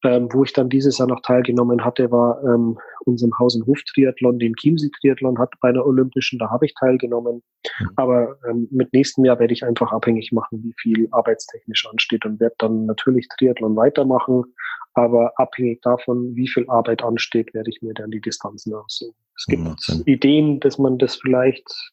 Ähm, 0.03 0.29
wo 0.33 0.45
ich 0.45 0.53
dann 0.55 0.71
dieses 0.71 0.97
Jahr 0.99 1.09
noch 1.09 1.21
teilgenommen 1.21 1.85
hatte, 1.85 2.11
war 2.11 2.43
ähm, 2.43 2.79
unserem 3.05 3.39
Haus- 3.39 3.55
und 3.55 3.67
Hof-Triathlon, 3.67 4.39
den 4.39 4.55
Chiemsee-Triathlon 4.55 5.39
hat 5.39 5.53
bei 5.61 5.69
einer 5.69 5.85
Olympischen, 5.85 6.39
da 6.39 6.51
habe 6.51 6.65
ich 6.65 6.75
teilgenommen. 6.75 7.43
Mhm. 7.81 7.91
Aber 7.97 8.37
ähm, 8.49 8.67
mit 8.71 8.93
nächstem 8.95 9.27
Jahr 9.27 9.39
werde 9.39 9.53
ich 9.53 9.63
einfach 9.63 9.93
abhängig 9.93 10.33
machen, 10.33 10.63
wie 10.63 10.75
viel 10.81 11.09
arbeitstechnisch 11.11 11.87
ansteht 11.87 12.25
und 12.25 12.41
werde 12.41 12.55
dann 12.59 12.87
natürlich 12.87 13.29
Triathlon 13.29 13.77
weitermachen, 13.77 14.45
aber 14.95 15.33
abhängig 15.37 15.83
davon, 15.83 16.35
wie 16.35 16.49
viel 16.49 16.69
Arbeit 16.69 17.03
ansteht, 17.03 17.53
werde 17.53 17.71
ich 17.71 17.83
mir 17.83 17.93
dann 17.93 18.11
die 18.11 18.21
Distanzen 18.21 18.75
aussuchen. 18.75 19.15
Es 19.37 19.47
gibt 19.47 19.63
mhm. 19.63 20.03
Ideen, 20.07 20.61
dass 20.61 20.79
man 20.79 20.99
das 20.99 21.17
vielleicht 21.17 21.93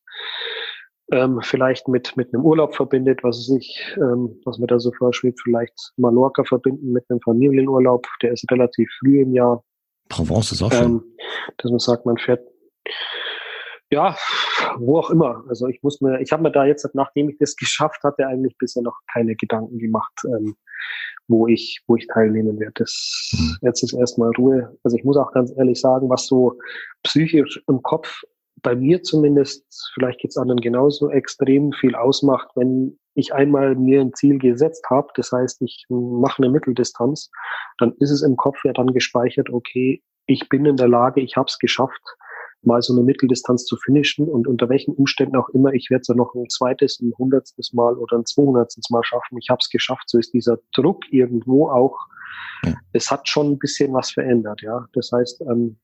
ähm, 1.12 1.40
vielleicht 1.42 1.88
mit, 1.88 2.16
mit 2.18 2.34
einem 2.34 2.44
Urlaub 2.44 2.76
verbindet, 2.76 3.24
was 3.24 3.38
es 3.38 3.48
sich, 3.48 3.96
ähm, 3.98 4.40
was 4.46 4.58
mir 4.60 4.68
da 4.68 4.80
so 4.80 4.92
vorschwebt, 4.92 5.40
vielleicht 5.42 5.94
Mallorca 5.98 6.44
verbinden 6.44 6.92
mit 6.92 7.06
einem 7.10 7.22
Familienurlaub, 7.22 8.06
der 8.22 8.34
ist 8.34 8.50
relativ 8.52 8.90
früh 9.00 9.22
im 9.22 9.34
Jahr. 9.34 9.64
Provence 10.10 10.52
ist 10.52 10.62
auch 10.62 10.72
schön. 10.72 10.84
Ähm, 10.84 11.04
dass 11.58 11.72
man 11.72 11.80
sagt, 11.80 12.06
man 12.06 12.18
fährt 12.18 12.42
ja, 13.90 14.18
wo 14.78 15.00
auch 15.00 15.10
immer. 15.10 15.44
Also 15.48 15.68
ich 15.68 15.82
muss 15.82 16.02
mir, 16.02 16.20
ich 16.20 16.32
habe 16.32 16.44
mir 16.44 16.52
da 16.52 16.66
jetzt, 16.66 16.90
nachdem 16.94 17.30
ich 17.30 17.38
das 17.38 17.56
geschafft 17.56 18.04
hatte, 18.04 18.28
eigentlich 18.28 18.58
bisher 18.58 18.84
noch 18.84 19.00
keine 19.12 19.36
Gedanken 19.36 19.78
gemacht, 19.80 20.14
ähm, 20.26 20.56
wo 21.28 21.48
ich, 21.48 21.84
wo 21.88 21.96
ich 21.96 22.08
teilnehmen 22.08 22.60
werde. 22.60 22.74
Das, 22.76 23.32
mhm. 23.34 23.58
Jetzt 23.62 23.84
ist 23.84 23.94
erstmal 23.94 24.32
Ruhe. 24.38 24.78
Also 24.84 24.98
ich 24.98 25.04
muss 25.04 25.18
auch 25.18 25.32
ganz 25.32 25.54
ehrlich 25.58 25.80
sagen, 25.80 26.10
was 26.10 26.28
so 26.28 26.58
psychisch 27.04 27.64
im 27.68 27.82
Kopf 27.82 28.24
bei 28.64 28.76
mir 28.76 29.04
zumindest, 29.04 29.66
vielleicht 29.94 30.20
geht 30.20 30.32
es 30.32 30.38
anderen 30.38 30.62
genauso, 30.62 31.10
extrem 31.10 31.72
viel 31.74 31.96
ausmacht, 31.96 32.50
wenn 32.56 32.98
ich 33.14 33.34
einmal 33.34 33.76
mir 33.76 34.02
ein 34.02 34.14
Ziel 34.14 34.38
gesetzt 34.38 34.86
habe, 34.90 35.08
das 35.16 35.32
heißt, 35.32 35.62
ich 35.62 35.86
mache 35.90 36.42
eine 36.42 36.52
Mitteldistanz, 36.52 37.32
dann 37.80 37.94
ist 38.00 38.12
es 38.12 38.22
im 38.22 38.36
Kopf 38.36 38.58
ja 38.64 38.74
dann 38.74 38.94
gespeichert, 38.94 39.50
okay, 39.50 40.04
ich 40.26 40.50
bin 40.50 40.66
in 40.66 40.76
der 40.76 40.88
Lage, 40.88 41.22
ich 41.22 41.36
habe 41.36 41.48
es 41.48 41.58
geschafft, 41.58 42.02
mal 42.64 42.82
so 42.82 42.94
eine 42.94 43.04
Mitteldistanz 43.04 43.66
zu 43.66 43.78
finishen 43.78 44.28
und 44.28 44.48
unter 44.48 44.70
welchen 44.70 44.94
Umständen 44.94 45.38
auch 45.38 45.50
immer, 45.50 45.74
ich 45.74 45.90
werde 45.90 46.02
es 46.02 46.08
ja 46.08 46.16
noch 46.16 46.34
ein 46.36 46.50
zweites, 46.50 47.00
ein 47.00 47.14
hundertstes 47.18 47.74
Mal 47.74 47.96
oder 47.98 48.18
ein 48.18 48.26
zweihundertstes 48.26 48.90
Mal 48.90 49.04
schaffen, 49.04 49.38
ich 49.38 49.50
habe 49.50 49.60
es 49.62 49.70
geschafft, 49.70 50.04
so 50.08 50.18
ist 50.18 50.34
dieser 50.34 50.58
Druck 50.76 51.04
irgendwo 51.12 51.70
auch, 51.70 51.98
es 52.94 53.10
hat 53.10 53.28
schon 53.28 53.52
ein 53.52 53.60
bisschen 53.60 53.94
was 53.94 54.12
verändert, 54.12 54.62
ja. 54.62 54.86
Das 54.94 55.12
heißt, 55.12 55.42
ähm, 55.42 55.78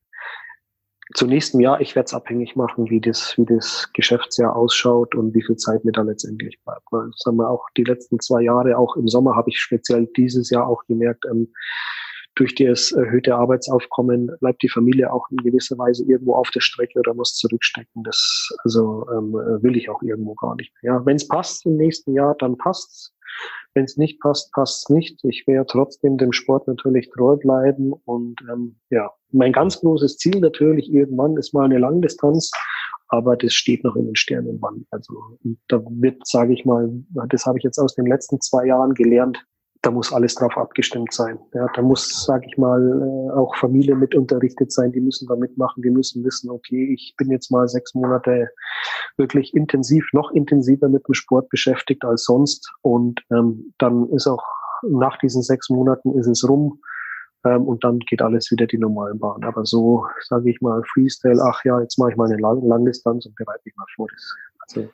zu 1.14 1.26
nächsten 1.26 1.60
Jahr, 1.60 1.80
ich 1.80 1.94
werde 1.94 2.06
es 2.06 2.14
abhängig 2.14 2.56
machen, 2.56 2.90
wie 2.90 3.00
das, 3.00 3.38
wie 3.38 3.46
das 3.46 3.88
Geschäftsjahr 3.94 4.54
ausschaut 4.54 5.14
und 5.14 5.32
wie 5.32 5.42
viel 5.42 5.56
Zeit 5.56 5.84
mir 5.84 5.92
da 5.92 6.02
letztendlich 6.02 6.60
bleibt. 6.64 6.82
Weil, 6.90 7.10
sagen 7.16 7.36
wir 7.36 7.48
auch 7.48 7.66
die 7.76 7.84
letzten 7.84 8.18
zwei 8.20 8.42
Jahre, 8.42 8.76
auch 8.76 8.96
im 8.96 9.08
Sommer 9.08 9.36
habe 9.36 9.50
ich 9.50 9.60
speziell 9.60 10.06
dieses 10.16 10.50
Jahr 10.50 10.66
auch 10.66 10.84
gemerkt, 10.86 11.24
ähm, 11.30 11.52
durch 12.34 12.56
das 12.56 12.90
erhöhte 12.90 13.36
Arbeitsaufkommen 13.36 14.28
bleibt 14.40 14.62
die 14.64 14.68
Familie 14.68 15.12
auch 15.12 15.28
in 15.30 15.36
gewisser 15.36 15.78
Weise 15.78 16.04
irgendwo 16.04 16.34
auf 16.34 16.50
der 16.50 16.60
Strecke 16.60 16.98
oder 16.98 17.14
muss 17.14 17.34
zurückstecken. 17.36 18.02
Das 18.02 18.52
also 18.64 19.06
ähm, 19.12 19.34
will 19.62 19.76
ich 19.76 19.88
auch 19.88 20.02
irgendwo 20.02 20.34
gar 20.34 20.56
nicht 20.56 20.72
mehr. 20.82 20.94
Ja, 20.94 21.06
Wenn 21.06 21.14
es 21.14 21.28
passt 21.28 21.64
im 21.64 21.76
nächsten 21.76 22.12
Jahr, 22.12 22.34
dann 22.40 22.58
passt's. 22.58 23.14
Wenn 23.74 23.84
es 23.84 23.96
nicht 23.96 24.20
passt, 24.20 24.52
passt 24.52 24.84
es 24.84 24.94
nicht. 24.94 25.24
Ich 25.24 25.46
werde 25.46 25.66
trotzdem 25.66 26.16
dem 26.16 26.32
Sport 26.32 26.68
natürlich 26.68 27.10
treu 27.10 27.36
bleiben. 27.36 27.92
Und 28.04 28.40
ähm, 28.50 28.76
ja, 28.90 29.10
mein 29.32 29.52
ganz 29.52 29.80
großes 29.80 30.16
Ziel 30.16 30.40
natürlich 30.40 30.92
irgendwann 30.92 31.36
ist 31.36 31.52
mal 31.52 31.64
eine 31.64 31.78
Langdistanz, 31.78 32.52
aber 33.08 33.36
das 33.36 33.52
steht 33.52 33.82
noch 33.84 33.96
in 33.96 34.06
den 34.06 34.16
Sternen 34.16 34.58
wann. 34.60 34.86
Also 34.90 35.38
da 35.68 35.82
wird, 35.88 36.26
sage 36.26 36.54
ich 36.54 36.64
mal, 36.64 36.88
das 37.28 37.46
habe 37.46 37.58
ich 37.58 37.64
jetzt 37.64 37.78
aus 37.78 37.94
den 37.94 38.06
letzten 38.06 38.40
zwei 38.40 38.66
Jahren 38.66 38.94
gelernt, 38.94 39.44
da 39.84 39.90
muss 39.90 40.12
alles 40.12 40.34
drauf 40.34 40.56
abgestimmt 40.56 41.12
sein. 41.12 41.38
Ja, 41.52 41.66
da 41.74 41.82
muss, 41.82 42.24
sage 42.24 42.46
ich 42.48 42.56
mal, 42.56 42.80
äh, 42.80 43.32
auch 43.32 43.54
Familie 43.56 43.94
mit 43.94 44.14
unterrichtet 44.14 44.72
sein, 44.72 44.92
die 44.92 45.00
müssen 45.00 45.28
da 45.28 45.36
mitmachen, 45.36 45.82
die 45.82 45.90
müssen 45.90 46.24
wissen, 46.24 46.50
okay, 46.50 46.94
ich 46.94 47.14
bin 47.18 47.30
jetzt 47.30 47.50
mal 47.50 47.68
sechs 47.68 47.94
Monate 47.94 48.48
wirklich 49.18 49.54
intensiv, 49.54 50.08
noch 50.12 50.30
intensiver 50.32 50.88
mit 50.88 51.06
dem 51.06 51.14
Sport 51.14 51.50
beschäftigt 51.50 52.02
als 52.04 52.24
sonst. 52.24 52.72
Und 52.80 53.20
ähm, 53.30 53.74
dann 53.78 54.08
ist 54.10 54.26
auch 54.26 54.42
nach 54.88 55.18
diesen 55.18 55.42
sechs 55.42 55.68
Monaten 55.68 56.18
ist 56.18 56.26
es 56.26 56.48
rum 56.48 56.80
ähm, 57.44 57.64
und 57.64 57.84
dann 57.84 57.98
geht 57.98 58.22
alles 58.22 58.50
wieder 58.50 58.66
die 58.66 58.78
normalen 58.78 59.18
Bahn. 59.18 59.44
Aber 59.44 59.66
so, 59.66 60.06
sage 60.28 60.50
ich 60.50 60.60
mal, 60.62 60.82
Freestyle, 60.92 61.42
ach 61.42 61.62
ja, 61.64 61.80
jetzt 61.80 61.98
mache 61.98 62.12
ich 62.12 62.16
mal 62.16 62.30
eine 62.30 62.40
Lang 62.40 62.66
Langdistanz 62.66 63.26
und 63.26 63.34
bereite 63.36 63.60
mich 63.64 63.76
mal 63.76 63.86
vor. 63.94 64.08
Also 64.66 64.88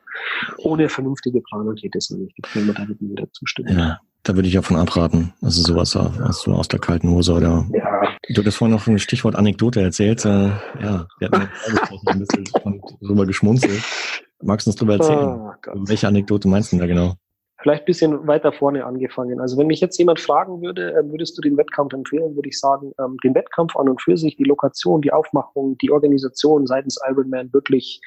ohne 0.58 0.88
vernünftige 0.88 1.40
Planung 1.42 1.76
geht 1.76 1.94
es 1.94 2.10
nicht. 2.10 2.34
Ich 2.36 2.52
kann 2.52 2.66
mir 2.66 2.74
da 2.74 2.88
wieder 2.88 3.32
zustimmen. 3.32 3.78
Ja. 3.78 4.00
Da 4.22 4.34
würde 4.34 4.48
ich 4.48 4.54
ja 4.54 4.62
von 4.62 4.76
abraten. 4.76 5.32
Also 5.40 5.62
sowas 5.62 5.94
hast 5.94 6.46
du 6.46 6.52
aus 6.52 6.68
der 6.68 6.78
kalten 6.78 7.10
Hose 7.10 7.34
oder. 7.34 7.66
Ja. 7.72 8.02
Du 8.28 8.44
hast 8.44 8.56
vorhin 8.56 8.76
noch 8.76 8.86
ein 8.86 8.98
Stichwort 8.98 9.34
Anekdote 9.34 9.80
erzählt. 9.80 10.24
Äh, 10.24 10.48
ja, 10.80 11.06
wir 11.18 11.28
hatten 11.30 11.48
ein 12.06 12.18
bisschen 12.18 12.48
drüber 13.00 13.26
geschmunzelt. 13.26 13.82
Magst 14.42 14.66
du 14.66 14.70
uns 14.70 14.76
drüber 14.76 14.94
erzählen? 14.94 15.26
Oh, 15.26 15.52
Welche 15.86 16.06
Anekdote 16.06 16.48
meinst 16.48 16.72
du 16.72 16.78
da 16.78 16.86
genau? 16.86 17.14
Vielleicht 17.62 17.82
ein 17.82 17.86
bisschen 17.86 18.26
weiter 18.26 18.52
vorne 18.52 18.86
angefangen. 18.86 19.40
Also 19.40 19.58
wenn 19.58 19.66
mich 19.66 19.80
jetzt 19.80 19.98
jemand 19.98 20.20
fragen 20.20 20.62
würde, 20.62 20.94
äh, 20.94 21.10
würdest 21.10 21.36
du 21.36 21.42
den 21.42 21.56
Wettkampf 21.58 21.92
empfehlen, 21.92 22.34
würde 22.34 22.48
ich 22.48 22.58
sagen, 22.58 22.92
ähm, 22.98 23.16
den 23.22 23.34
Wettkampf 23.34 23.76
an 23.76 23.88
und 23.88 24.00
für 24.00 24.16
sich, 24.16 24.36
die 24.36 24.44
Lokation, 24.44 25.02
die 25.02 25.12
Aufmachung, 25.12 25.76
die 25.78 25.90
Organisation 25.90 26.66
seitens 26.66 26.98
Ironman 27.06 27.52
wirklich 27.52 28.00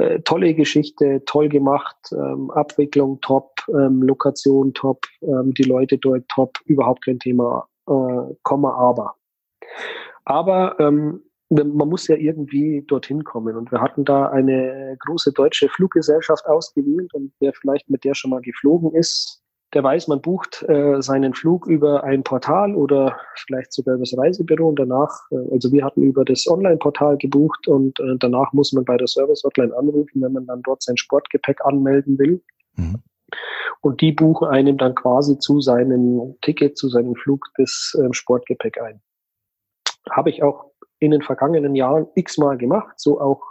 äh, 0.00 0.20
tolle 0.22 0.54
Geschichte, 0.54 1.22
toll 1.26 1.48
gemacht, 1.48 1.96
ähm, 2.12 2.50
Abwicklung 2.52 3.20
top, 3.20 3.52
ähm, 3.68 4.02
Lokation 4.02 4.72
top, 4.72 5.06
ähm, 5.22 5.52
die 5.54 5.64
Leute 5.64 5.98
dort 5.98 6.26
top, 6.28 6.58
überhaupt 6.64 7.04
kein 7.04 7.18
Thema, 7.18 7.68
äh, 7.86 8.34
Komma, 8.42 8.72
aber. 8.74 9.14
Aber 10.24 10.78
ähm, 10.80 11.22
man 11.50 11.88
muss 11.88 12.06
ja 12.08 12.16
irgendwie 12.16 12.82
dorthin 12.86 13.24
kommen. 13.24 13.56
Und 13.56 13.72
wir 13.72 13.80
hatten 13.80 14.04
da 14.04 14.28
eine 14.28 14.96
große 15.00 15.32
deutsche 15.32 15.68
Fluggesellschaft 15.68 16.46
ausgewählt 16.46 17.12
und 17.12 17.32
wer 17.40 17.52
vielleicht 17.52 17.90
mit 17.90 18.04
der 18.04 18.14
schon 18.14 18.30
mal 18.30 18.40
geflogen 18.40 18.94
ist, 18.94 19.39
der 19.72 19.84
weiß, 19.84 20.08
man 20.08 20.20
bucht 20.20 20.64
äh, 20.68 21.00
seinen 21.00 21.32
Flug 21.32 21.66
über 21.66 22.02
ein 22.02 22.24
Portal 22.24 22.74
oder 22.74 23.16
vielleicht 23.36 23.72
sogar 23.72 23.94
über 23.94 24.02
das 24.02 24.18
Reisebüro 24.18 24.68
und 24.68 24.78
danach, 24.78 25.10
äh, 25.30 25.52
also 25.52 25.70
wir 25.70 25.84
hatten 25.84 26.02
über 26.02 26.24
das 26.24 26.46
Online-Portal 26.48 27.16
gebucht 27.18 27.68
und 27.68 27.98
äh, 28.00 28.16
danach 28.18 28.52
muss 28.52 28.72
man 28.72 28.84
bei 28.84 28.96
der 28.96 29.06
Service-Hotline 29.06 29.76
anrufen, 29.76 30.22
wenn 30.22 30.32
man 30.32 30.46
dann 30.46 30.62
dort 30.62 30.82
sein 30.82 30.96
Sportgepäck 30.96 31.64
anmelden 31.64 32.18
will. 32.18 32.42
Mhm. 32.74 32.96
Und 33.80 34.00
die 34.00 34.12
buchen 34.12 34.48
einem 34.48 34.76
dann 34.76 34.94
quasi 34.96 35.38
zu 35.38 35.60
seinem 35.60 36.34
Ticket, 36.42 36.76
zu 36.76 36.88
seinem 36.88 37.14
Flug 37.14 37.46
das 37.56 37.96
äh, 37.98 38.12
Sportgepäck 38.12 38.80
ein. 38.82 39.00
Habe 40.10 40.30
ich 40.30 40.42
auch 40.42 40.72
in 40.98 41.12
den 41.12 41.22
vergangenen 41.22 41.76
Jahren 41.76 42.08
x-mal 42.16 42.58
gemacht, 42.58 42.98
so 42.98 43.20
auch 43.20 43.42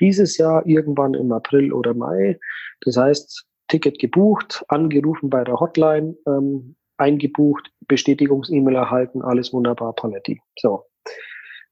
dieses 0.00 0.36
Jahr 0.36 0.66
irgendwann 0.66 1.14
im 1.14 1.32
April 1.32 1.72
oder 1.72 1.94
Mai. 1.94 2.38
Das 2.82 2.96
heißt, 2.96 3.46
Ticket 3.68 3.98
gebucht, 3.98 4.64
angerufen 4.68 5.30
bei 5.30 5.44
der 5.44 5.58
Hotline, 5.58 6.16
ähm, 6.26 6.76
eingebucht, 6.96 7.70
Bestätigungs-E-Mail 7.88 8.76
erhalten, 8.76 9.22
alles 9.22 9.52
wunderbar, 9.52 9.94
Paletti. 9.94 10.40
So. 10.58 10.84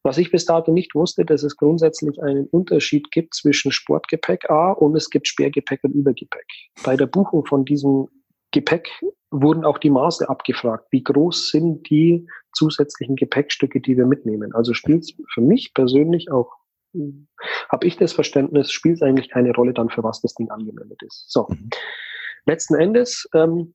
Was 0.05 0.19
ich 0.19 0.33
bis 0.33 0.45
dato 0.45 0.73
nicht 0.73 0.97
wusste, 0.97 1.25
dass 1.25 1.45
es 1.45 1.57
grundsätzlich 1.57 2.21
einen 2.21 2.47
Unterschied 2.47 3.13
gibt 3.13 3.35
zwischen 3.35 3.71
Sportgepäck 3.71 4.51
A 4.51 4.73
und 4.73 4.97
es 4.97 5.11
gibt 5.11 5.29
Sperrgepäck 5.29 5.85
und 5.85 5.93
Übergepäck. 5.93 6.47
Bei 6.83 6.97
der 6.97 7.07
Buchung 7.07 7.47
von 7.47 7.65
diesem 7.65 8.09
Gepäck 8.51 8.91
wurden 9.31 9.65
auch 9.65 9.79
die 9.79 9.91
Maße 9.91 10.29
abgefragt. 10.29 10.89
Wie 10.91 11.05
groß 11.05 11.51
sind 11.51 11.89
die 11.89 12.27
zusätzlichen 12.53 13.15
Gepäckstücke, 13.15 13.81
die 13.81 13.97
wir 13.97 14.07
mitnehmen? 14.07 14.53
Also 14.55 14.75
spielt 14.75 15.05
es 15.05 15.15
für 15.33 15.41
mich 15.41 15.73
persönlich 15.73 16.31
auch 16.33 16.51
habe 17.69 17.87
ich 17.87 17.97
das 17.97 18.13
Verständnis, 18.13 18.71
spielt 18.71 18.97
es 18.97 19.03
eigentlich 19.03 19.31
keine 19.31 19.53
Rolle 19.53 19.73
dann, 19.73 19.91
für 19.91 20.03
was 20.03 20.21
das 20.21 20.35
Ding 20.35 20.51
angemeldet 20.51 21.03
ist. 21.03 21.31
So. 21.31 21.47
Mhm. 21.49 21.71
Letzten 22.47 22.75
Endes 22.75 23.29
ähm, 23.35 23.75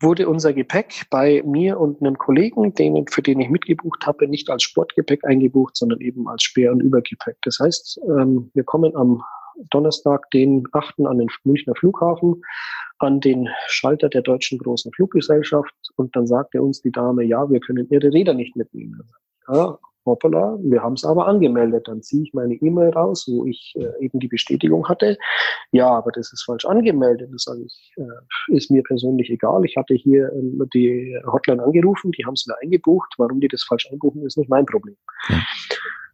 wurde 0.00 0.28
unser 0.28 0.52
Gepäck 0.52 1.06
bei 1.10 1.42
mir 1.44 1.78
und 1.78 2.00
einem 2.00 2.16
Kollegen, 2.16 2.74
den, 2.74 3.06
für 3.08 3.22
den 3.22 3.40
ich 3.40 3.50
mitgebucht 3.50 4.06
habe, 4.06 4.26
nicht 4.26 4.48
als 4.48 4.62
Sportgepäck 4.62 5.24
eingebucht, 5.24 5.76
sondern 5.76 6.00
eben 6.00 6.26
als 6.26 6.42
Speer- 6.42 6.72
und 6.72 6.80
Übergepäck. 6.80 7.36
Das 7.42 7.58
heißt, 7.60 8.00
ähm, 8.08 8.50
wir 8.54 8.64
kommen 8.64 8.96
am 8.96 9.22
Donnerstag, 9.70 10.30
den 10.30 10.64
8. 10.72 11.00
an 11.00 11.18
den 11.18 11.28
Münchner 11.44 11.74
Flughafen, 11.74 12.42
an 12.98 13.20
den 13.20 13.48
Schalter 13.66 14.08
der 14.08 14.22
deutschen 14.22 14.58
großen 14.58 14.90
Fluggesellschaft 14.92 15.74
und 15.96 16.16
dann 16.16 16.26
sagte 16.26 16.62
uns 16.62 16.80
die 16.80 16.92
Dame, 16.92 17.24
ja, 17.24 17.50
wir 17.50 17.60
können 17.60 17.86
Ihre 17.90 18.12
Räder 18.12 18.32
nicht 18.32 18.56
mitnehmen. 18.56 19.02
Ja, 19.48 19.78
hoppala, 20.06 20.58
wir 20.62 20.82
haben 20.82 20.94
es 20.94 21.04
aber 21.04 21.26
angemeldet. 21.26 21.88
Dann 21.88 22.02
ziehe 22.02 22.22
ich 22.22 22.32
meine 22.32 22.54
E-Mail 22.54 22.90
raus, 22.90 23.26
wo 23.28 23.46
ich 23.46 23.74
äh, 23.76 24.04
eben 24.04 24.20
die 24.20 24.28
Bestätigung 24.28 24.88
hatte. 24.88 25.16
Ja, 25.72 25.88
aber 25.90 26.12
das 26.12 26.32
ist 26.32 26.42
falsch 26.44 26.64
angemeldet. 26.64 27.30
Das 27.32 27.44
sage 27.44 27.62
ich, 27.64 27.92
äh, 27.96 28.54
ist 28.56 28.70
mir 28.70 28.82
persönlich 28.82 29.30
egal. 29.30 29.64
Ich 29.64 29.76
hatte 29.76 29.94
hier 29.94 30.26
äh, 30.26 30.66
die 30.74 31.18
Hotline 31.26 31.62
angerufen, 31.62 32.12
die 32.12 32.24
haben 32.24 32.34
es 32.34 32.46
mir 32.46 32.56
eingebucht. 32.62 33.14
Warum 33.18 33.40
die 33.40 33.48
das 33.48 33.62
falsch 33.62 33.88
einbuchen, 33.90 34.24
ist 34.24 34.38
nicht 34.38 34.50
mein 34.50 34.66
Problem. 34.66 34.96
Ja. 35.28 35.40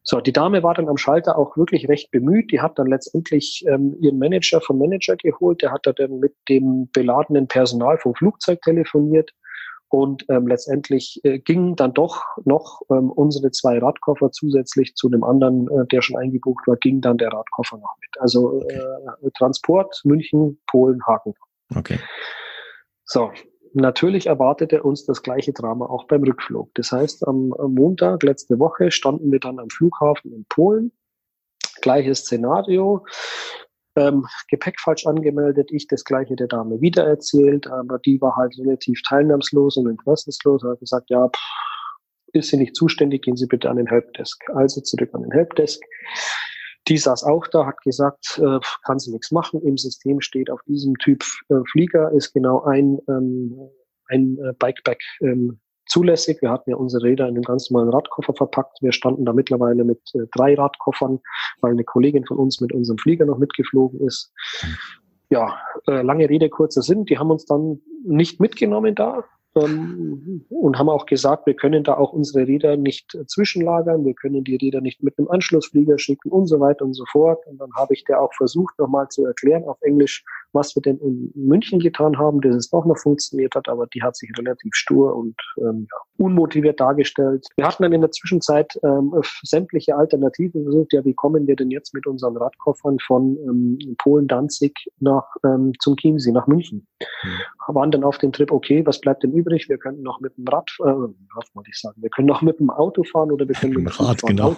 So, 0.08 0.20
die 0.20 0.32
Dame 0.32 0.62
war 0.62 0.72
dann 0.72 0.88
am 0.88 0.96
Schalter 0.96 1.36
auch 1.36 1.56
wirklich 1.56 1.88
recht 1.88 2.12
bemüht. 2.12 2.52
Die 2.52 2.60
hat 2.60 2.78
dann 2.78 2.86
letztendlich 2.86 3.64
ähm, 3.66 3.96
ihren 4.00 4.20
Manager 4.20 4.60
vom 4.60 4.78
Manager 4.78 5.16
geholt. 5.16 5.62
Der 5.62 5.72
hat 5.72 5.88
dann 5.96 6.20
mit 6.20 6.32
dem 6.48 6.88
beladenen 6.92 7.48
Personal 7.48 7.98
vom 7.98 8.14
Flugzeug 8.14 8.62
telefoniert. 8.62 9.32
Und 9.88 10.24
ähm, 10.28 10.48
letztendlich 10.48 11.20
äh, 11.22 11.38
gingen 11.38 11.76
dann 11.76 11.94
doch 11.94 12.24
noch 12.44 12.82
ähm, 12.90 13.10
unsere 13.10 13.52
zwei 13.52 13.78
Radkoffer 13.78 14.32
zusätzlich 14.32 14.94
zu 14.94 15.08
dem 15.08 15.22
anderen, 15.22 15.68
äh, 15.68 15.86
der 15.86 16.02
schon 16.02 16.16
eingebucht 16.16 16.66
war, 16.66 16.76
ging 16.76 17.00
dann 17.00 17.18
der 17.18 17.32
Radkoffer 17.32 17.78
noch 17.78 17.94
mit. 18.00 18.20
Also 18.20 18.62
äh, 18.68 19.30
Transport 19.38 20.00
München, 20.04 20.60
Polen, 20.66 21.00
Haken. 21.06 21.34
Okay. 21.74 21.98
So, 23.04 23.30
Natürlich 23.78 24.26
erwartete 24.26 24.82
uns 24.82 25.04
das 25.04 25.22
gleiche 25.22 25.52
Drama 25.52 25.84
auch 25.84 26.04
beim 26.04 26.22
Rückflug. 26.22 26.70
Das 26.76 26.92
heißt, 26.92 27.28
am, 27.28 27.48
Montag 27.48 28.22
letzte 28.22 28.58
Woche 28.58 28.90
standen 28.90 29.30
wir 29.30 29.38
dann 29.38 29.58
am 29.58 29.68
Flughafen 29.68 30.32
in 30.32 30.46
Polen. 30.48 30.92
Gleiches 31.82 32.20
Szenario. 32.20 33.04
Ähm, 33.96 34.26
Gepäck 34.48 34.78
falsch 34.80 35.06
angemeldet, 35.06 35.70
ich 35.72 35.86
das 35.88 36.04
gleiche 36.04 36.36
der 36.36 36.48
Dame 36.48 36.80
wieder 36.80 37.06
erzählt, 37.06 37.66
aber 37.66 37.98
die 37.98 38.20
war 38.20 38.36
halt 38.36 38.56
relativ 38.58 39.00
teilnahmslos 39.08 39.76
und 39.78 39.88
interessenslos. 39.88 40.62
Hat 40.62 40.80
gesagt, 40.80 41.08
ja, 41.08 41.28
pff, 41.28 41.40
ist 42.32 42.50
sie 42.50 42.58
nicht 42.58 42.76
zuständig, 42.76 43.22
gehen 43.22 43.36
Sie 43.36 43.46
bitte 43.46 43.70
an 43.70 43.76
den 43.76 43.86
Helpdesk. 43.86 44.42
Also 44.54 44.80
zurück 44.80 45.10
an 45.14 45.22
den 45.22 45.32
Helpdesk. 45.32 45.82
Die 46.88 46.98
saß 46.98 47.24
auch 47.24 47.46
da, 47.48 47.66
hat 47.66 47.80
gesagt, 47.82 48.40
äh, 48.42 48.60
kann 48.84 48.98
sie 48.98 49.10
nichts 49.10 49.32
machen. 49.32 49.60
Im 49.62 49.76
System 49.76 50.20
steht 50.20 50.50
auf 50.50 50.60
diesem 50.68 50.96
Typ 50.98 51.24
äh, 51.48 51.56
Flieger 51.72 52.12
ist 52.12 52.32
genau 52.32 52.62
ein, 52.62 52.98
ähm, 53.08 53.58
ein 54.08 54.38
äh, 54.38 54.52
Bikeback 54.58 55.00
ähm, 55.20 55.58
zulässig. 55.86 56.42
Wir 56.42 56.50
hatten 56.50 56.70
ja 56.70 56.76
unsere 56.76 57.04
Räder 57.04 57.28
in 57.28 57.34
einem 57.34 57.42
ganz 57.42 57.70
normalen 57.70 57.90
Radkoffer 57.90 58.34
verpackt. 58.34 58.78
Wir 58.82 58.92
standen 58.92 59.24
da 59.24 59.32
mittlerweile 59.32 59.84
mit 59.84 60.00
äh, 60.14 60.26
drei 60.34 60.54
Radkoffern, 60.54 61.20
weil 61.60 61.72
eine 61.72 61.84
Kollegin 61.84 62.24
von 62.24 62.36
uns 62.36 62.60
mit 62.60 62.72
unserem 62.72 62.98
Flieger 62.98 63.24
noch 63.24 63.38
mitgeflogen 63.38 64.00
ist. 64.00 64.32
Ja, 65.30 65.58
äh, 65.88 66.02
lange 66.02 66.28
Rede, 66.28 66.48
kurzer 66.48 66.82
Sinn. 66.82 67.04
Die 67.04 67.18
haben 67.18 67.30
uns 67.30 67.46
dann 67.46 67.80
nicht 68.04 68.40
mitgenommen 68.40 68.94
da 68.94 69.24
ähm, 69.56 70.44
und 70.48 70.78
haben 70.78 70.88
auch 70.88 71.06
gesagt, 71.06 71.46
wir 71.46 71.54
können 71.54 71.82
da 71.82 71.94
auch 71.94 72.12
unsere 72.12 72.46
Räder 72.46 72.76
nicht 72.76 73.16
zwischenlagern, 73.26 74.04
wir 74.04 74.14
können 74.14 74.44
die 74.44 74.56
Räder 74.56 74.80
nicht 74.80 75.02
mit 75.02 75.18
einem 75.18 75.28
Anschlussflieger 75.28 75.98
schicken 75.98 76.30
und 76.30 76.46
so 76.46 76.60
weiter 76.60 76.84
und 76.84 76.94
so 76.94 77.04
fort. 77.10 77.44
Und 77.46 77.58
dann 77.58 77.70
habe 77.74 77.94
ich 77.94 78.04
der 78.04 78.20
auch 78.20 78.32
versucht, 78.34 78.78
nochmal 78.78 79.08
zu 79.08 79.24
erklären 79.24 79.64
auf 79.64 79.78
Englisch, 79.80 80.24
was 80.52 80.74
wir 80.74 80.82
denn 80.82 80.98
in 80.98 81.32
München 81.34 81.78
getan 81.80 82.18
haben, 82.18 82.40
dass 82.40 82.54
es 82.56 82.70
doch 82.70 82.84
noch 82.84 82.98
funktioniert 82.98 83.54
hat, 83.54 83.68
aber 83.68 83.86
die 83.88 84.02
hat 84.02 84.16
sich 84.16 84.30
relativ 84.38 84.74
stur 84.74 85.16
und 85.16 85.36
ähm, 85.58 85.86
ja, 85.90 86.24
unmotiviert 86.24 86.80
dargestellt. 86.80 87.46
Wir 87.56 87.66
hatten 87.66 87.82
dann 87.82 87.92
in 87.92 88.00
der 88.00 88.10
Zwischenzeit 88.10 88.78
ähm, 88.82 89.12
sämtliche 89.42 89.96
Alternativen 89.96 90.64
versucht, 90.64 90.92
ja, 90.92 91.04
wie 91.04 91.14
kommen 91.14 91.46
wir 91.46 91.56
denn 91.56 91.70
jetzt 91.70 91.94
mit 91.94 92.06
unseren 92.06 92.36
Radkoffern 92.36 92.98
von 93.00 93.36
ähm, 93.46 93.96
Polen-Danzig 93.98 94.74
nach 95.00 95.26
ähm, 95.44 95.72
zum 95.80 95.96
Chiemsee, 95.96 96.32
nach 96.32 96.46
München? 96.46 96.86
Mhm. 97.00 97.74
Waren 97.74 97.90
dann 97.90 98.04
auf 98.04 98.18
dem 98.18 98.32
Trip, 98.32 98.50
okay, 98.50 98.84
was 98.86 99.00
bleibt 99.00 99.22
denn 99.22 99.32
übrig? 99.32 99.68
Wir 99.68 99.78
können 99.78 100.02
noch 100.02 100.20
mit 100.20 100.36
dem 100.36 100.46
Rad, 100.48 100.70
äh, 100.80 100.84
was 100.84 101.54
wollte 101.54 101.70
ich 101.70 101.80
sagen, 101.80 102.00
wir 102.00 102.10
können 102.10 102.28
noch 102.28 102.42
mit 102.42 102.58
dem 102.60 102.70
Auto 102.70 103.02
fahren 103.04 103.30
oder 103.30 103.46
wir 103.46 103.54
können 103.54 103.74
mit 103.74 103.86
dem 103.86 104.06
Rad, 104.06 104.22
genau. 104.22 104.54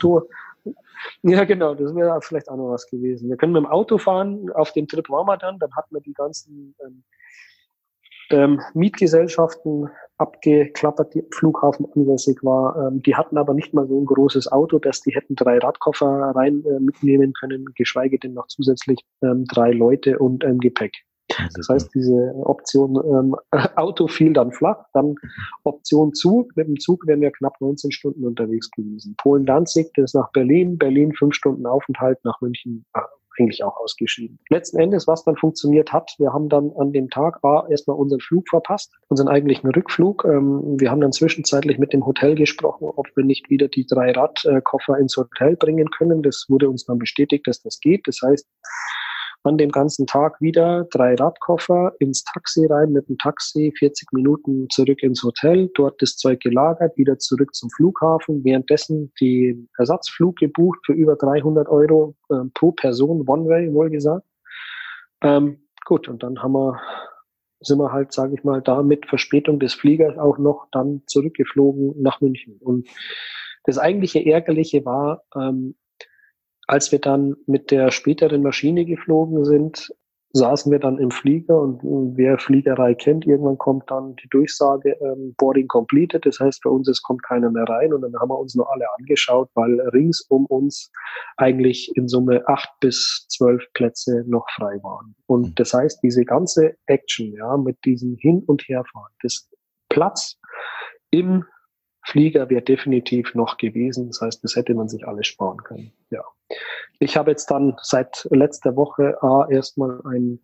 Ja, 1.22 1.44
genau, 1.44 1.74
das 1.74 1.94
wäre 1.94 2.20
vielleicht 2.22 2.48
auch 2.48 2.56
noch 2.56 2.70
was 2.70 2.88
gewesen. 2.88 3.28
Wir 3.28 3.37
können 3.37 3.52
mit 3.52 3.62
dem 3.62 3.66
Auto 3.66 3.98
fahren, 3.98 4.50
auf 4.54 4.72
dem 4.72 4.88
Trip 4.88 5.08
waren 5.11 5.26
wir 5.26 5.37
dann, 5.37 5.58
dann 5.58 5.74
hatten 5.76 5.94
wir 5.94 6.00
die 6.00 6.14
ganzen 6.14 6.74
ähm, 6.84 7.04
ähm, 8.30 8.61
Mietgesellschaften 8.74 9.88
abgeklappert, 10.18 11.14
die 11.14 11.24
Flughafen 11.32 11.87
ansässig 11.94 12.42
war. 12.42 12.88
Ähm, 12.88 13.02
die 13.02 13.14
hatten 13.14 13.38
aber 13.38 13.54
nicht 13.54 13.72
mal 13.72 13.87
so 13.87 14.00
ein 14.00 14.06
großes 14.06 14.50
Auto, 14.50 14.78
dass 14.78 15.00
die 15.00 15.14
hätten 15.14 15.37
drei 15.37 15.58
Radkoffer 15.58 16.32
rein 16.34 16.64
äh, 16.66 16.80
mitnehmen 16.80 17.32
können, 17.32 17.66
geschweige 17.74 18.18
denn 18.18 18.34
noch 18.34 18.48
zusätzlich 18.48 18.98
ähm, 19.22 19.44
drei 19.44 19.72
Leute 19.72 20.18
und 20.18 20.44
ein 20.44 20.58
Gepäck. 20.58 20.92
Das 21.55 21.69
heißt, 21.69 21.95
diese 21.95 22.33
Option 22.45 22.97
ähm, 22.97 23.37
Auto 23.77 24.09
fiel 24.09 24.33
dann 24.33 24.53
flach, 24.53 24.85
dann 24.95 25.14
Option 25.64 26.14
Zug. 26.14 26.57
Mit 26.57 26.69
dem 26.69 26.79
Zug 26.79 27.07
wären 27.07 27.21
wir 27.21 27.31
knapp 27.31 27.61
19 27.61 27.93
Stunden 27.93 28.25
unterwegs 28.25 28.71
gewesen. 28.71 29.14
Polen-Danzig, 29.19 29.91
das 29.95 30.11
ist 30.11 30.14
nach 30.14 30.31
Berlin, 30.33 30.79
Berlin 30.79 31.12
fünf 31.14 31.35
Stunden 31.35 31.67
Aufenthalt, 31.67 32.19
nach 32.25 32.41
München 32.41 32.85
ah, 32.95 33.05
eigentlich 33.38 33.62
auch 33.62 33.77
ausgeschieden. 33.77 34.38
Letzten 34.49 34.79
Endes, 34.79 35.07
was 35.07 35.25
dann 35.25 35.37
funktioniert 35.37 35.93
hat, 35.93 36.14
wir 36.19 36.33
haben 36.33 36.49
dann 36.49 36.73
an 36.77 36.93
dem 36.93 37.09
Tag 37.09 37.38
A 37.45 37.67
erstmal 37.69 37.97
unseren 37.97 38.21
Flug 38.21 38.49
verpasst, 38.49 38.93
unseren 39.09 39.29
eigentlichen 39.29 39.71
Rückflug. 39.71 40.25
Ähm, 40.25 40.77
wir 40.79 40.91
haben 40.91 41.01
dann 41.01 41.12
zwischenzeitlich 41.12 41.79
mit 41.79 41.93
dem 41.93 42.05
Hotel 42.07 42.35
gesprochen, 42.35 42.88
ob 42.95 43.07
wir 43.17 43.25
nicht 43.25 43.51
wieder 43.51 43.69
die 43.69 43.87
drei 43.87 44.12
Radkoffer 44.12 44.99
ins 44.99 45.17
Hotel 45.17 45.57
bringen 45.57 45.91
können. 45.91 46.23
Das 46.23 46.47
wurde 46.49 46.69
uns 46.69 46.85
dann 46.85 46.99
bestätigt, 46.99 47.47
dass 47.47 47.62
das 47.62 47.81
geht. 47.81 48.07
Das 48.07 48.21
heißt, 48.25 48.49
an 49.48 49.58
dem 49.58 49.70
ganzen 49.70 50.06
Tag 50.06 50.40
wieder 50.40 50.84
drei 50.90 51.14
Radkoffer 51.14 51.94
ins 51.98 52.22
Taxi 52.22 52.66
rein, 52.66 52.92
mit 52.92 53.08
dem 53.08 53.16
Taxi 53.18 53.72
40 53.78 54.12
Minuten 54.12 54.68
zurück 54.70 55.02
ins 55.02 55.22
Hotel, 55.22 55.70
dort 55.74 56.00
das 56.02 56.16
Zeug 56.16 56.40
gelagert, 56.40 56.96
wieder 56.96 57.18
zurück 57.18 57.54
zum 57.54 57.70
Flughafen, 57.70 58.44
währenddessen 58.44 59.12
den 59.20 59.68
Ersatzflug 59.78 60.37
gebucht 60.37 60.80
für 60.84 60.92
über 60.92 61.16
300 61.16 61.66
Euro 61.68 62.14
äh, 62.28 62.44
pro 62.52 62.72
Person, 62.72 63.26
One-Way 63.26 63.72
wohlgesagt. 63.72 64.26
Ähm, 65.22 65.62
gut, 65.84 66.08
und 66.08 66.22
dann 66.22 66.42
haben 66.42 66.52
wir 66.52 66.80
sind 67.61 67.78
wir 67.78 67.90
halt, 67.90 68.12
sage 68.12 68.34
ich 68.34 68.44
mal, 68.44 68.62
da 68.62 68.82
mit 68.82 69.06
Verspätung 69.06 69.58
des 69.58 69.74
Fliegers 69.74 70.16
auch 70.16 70.38
noch 70.38 70.68
dann 70.70 71.02
zurückgeflogen 71.06 72.00
nach 72.00 72.20
München. 72.20 72.56
Und 72.61 72.87
das 73.64 73.78
eigentliche 73.78 74.24
Ärgerliche 74.24 74.84
war, 74.84 75.24
ähm, 75.34 75.74
als 76.68 76.92
wir 76.92 77.00
dann 77.00 77.35
mit 77.46 77.70
der 77.70 77.90
späteren 77.90 78.42
Maschine 78.42 78.85
geflogen 78.85 79.44
sind, 79.44 79.90
saßen 80.35 80.70
wir 80.70 80.78
dann 80.78 80.98
im 80.98 81.11
Flieger 81.11 81.59
und 81.59 81.81
wer 82.16 82.38
Fliegerei 82.38 82.94
kennt, 82.94 83.26
irgendwann 83.26 83.57
kommt 83.57 83.90
dann 83.90 84.14
die 84.16 84.28
Durchsage 84.28 84.90
ähm, 85.00 85.35
Boarding 85.38 85.68
completed. 85.68 86.26
Das 86.26 86.38
heißt, 86.38 86.62
bei 86.62 86.70
uns 86.70 86.87
es 86.87 87.02
kommt 87.02 87.22
keiner 87.22 87.50
mehr 87.50 87.64
rein 87.64 87.94
und 87.94 88.02
dann 88.02 88.14
haben 88.20 88.28
wir 88.28 88.38
uns 88.38 88.54
nur 88.54 88.70
alle 88.70 88.85
angeschaut, 88.98 89.48
weil 89.54 89.81
rings 89.88 90.20
um 90.28 90.44
uns 90.46 90.92
eigentlich 91.38 91.90
in 91.96 92.09
Summe 92.09 92.46
acht 92.46 92.68
bis 92.81 93.26
zwölf 93.31 93.64
Plätze 93.72 94.22
noch 94.26 94.46
frei 94.54 94.78
waren. 94.83 95.16
Und 95.26 95.48
mhm. 95.48 95.54
das 95.54 95.72
heißt, 95.72 96.02
diese 96.02 96.24
ganze 96.26 96.74
Action, 96.85 97.33
ja, 97.33 97.57
mit 97.57 97.78
diesem 97.87 98.16
Hin- 98.16 98.44
und 98.46 98.62
Herfahren, 98.68 99.12
das 99.22 99.48
Platz 99.88 100.38
im 101.11 101.44
Flieger 102.09 102.49
wäre 102.49 102.62
definitiv 102.62 103.35
noch 103.35 103.59
gewesen. 103.59 104.07
Das 104.07 104.23
heißt, 104.23 104.42
das 104.42 104.57
hätte 104.57 104.73
man 104.73 104.88
sich 104.88 105.07
alles 105.07 105.27
sparen 105.27 105.59
können. 105.59 105.92
Ja. 106.09 106.25
Ich 107.01 107.18
habe 107.18 107.31
jetzt 107.31 107.51
dann 107.51 107.77
seit 107.83 108.27
letzter 108.31 108.77
Woche 108.77 109.23
A, 109.23 109.47
erstmal 109.51 110.01
ein 110.07 110.40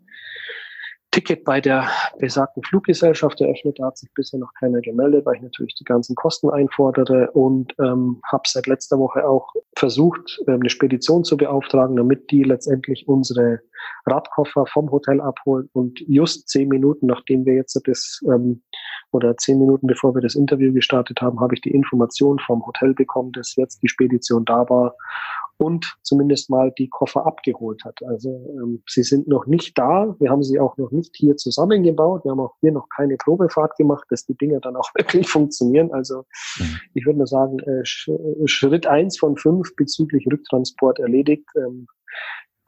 Ticket 1.14 1.44
bei 1.44 1.61
der 1.61 1.88
besagten 2.18 2.64
Fluggesellschaft 2.64 3.40
eröffnet. 3.40 3.79
Da 3.79 3.87
hat 3.87 3.98
sich 3.98 4.12
bisher 4.14 4.40
noch 4.40 4.53
keiner 4.59 4.81
gemeldet, 4.81 5.24
weil 5.24 5.37
ich 5.37 5.42
natürlich 5.42 5.77
die 5.77 5.85
ganzen 5.85 6.16
Kosten 6.16 6.50
einfordere 6.50 7.31
und 7.31 7.72
ähm, 7.79 8.20
habe 8.27 8.42
seit 8.46 8.66
letzter 8.66 8.98
Woche 8.98 9.24
auch 9.24 9.53
versucht, 9.77 10.40
ähm, 10.48 10.55
eine 10.55 10.70
Spedition 10.70 11.22
zu 11.22 11.37
beauftragen, 11.37 11.94
damit 11.94 12.33
die 12.33 12.42
letztendlich 12.42 13.07
unsere 13.07 13.61
Radkoffer 14.07 14.66
vom 14.66 14.90
Hotel 14.90 15.20
abholen 15.20 15.70
und 15.72 16.00
just 16.09 16.48
zehn 16.48 16.68
Minuten, 16.68 17.07
nachdem 17.07 17.46
wir 17.46 17.55
jetzt 17.55 17.81
das 17.87 18.20
ähm, 18.27 18.62
oder 19.12 19.37
zehn 19.37 19.61
Minuten 19.61 19.87
bevor 19.87 20.16
wir 20.16 20.20
das 20.20 20.35
Interview 20.35 20.72
gestartet 20.72 21.20
haben, 21.20 21.38
habe 21.38 21.55
ich 21.55 21.61
die 21.61 21.70
Information 21.70 22.40
vom 22.40 22.66
Hotel 22.66 22.92
bekommen, 22.92 23.31
dass 23.31 23.55
jetzt 23.55 23.85
die 23.85 23.88
Spedition 23.88 24.44
da 24.44 24.68
war 24.68 24.96
und 25.56 25.96
zumindest 26.02 26.50
mal 26.50 26.72
die 26.78 26.88
Koffer 26.88 27.26
abgeholt 27.26 27.84
hat. 27.84 28.02
Also 28.04 28.30
ähm, 28.60 28.82
sie 28.88 29.02
sind 29.02 29.28
noch 29.28 29.46
nicht 29.46 29.78
da. 29.78 30.14
Wir 30.18 30.30
haben 30.30 30.42
sie 30.42 30.58
auch 30.58 30.76
noch 30.76 30.90
nicht 30.90 31.14
hier 31.16 31.36
zusammengebaut. 31.36 32.24
Wir 32.24 32.32
haben 32.32 32.40
auch 32.40 32.54
hier 32.60 32.72
noch 32.72 32.88
keine 32.88 33.16
Probefahrt 33.16 33.76
gemacht, 33.76 34.04
dass 34.10 34.24
die 34.24 34.36
Dinge 34.36 34.60
dann 34.60 34.76
auch 34.76 34.90
wirklich 34.94 35.28
funktionieren. 35.28 35.92
Also 35.92 36.24
mhm. 36.58 36.80
ich 36.94 37.06
würde 37.06 37.18
nur 37.18 37.26
sagen, 37.26 37.58
äh, 37.60 37.84
Schritt 37.84 38.86
eins 38.86 39.18
von 39.18 39.36
fünf 39.36 39.74
bezüglich 39.76 40.26
Rücktransport 40.30 40.98
erledigt. 40.98 41.48
Ähm, 41.56 41.86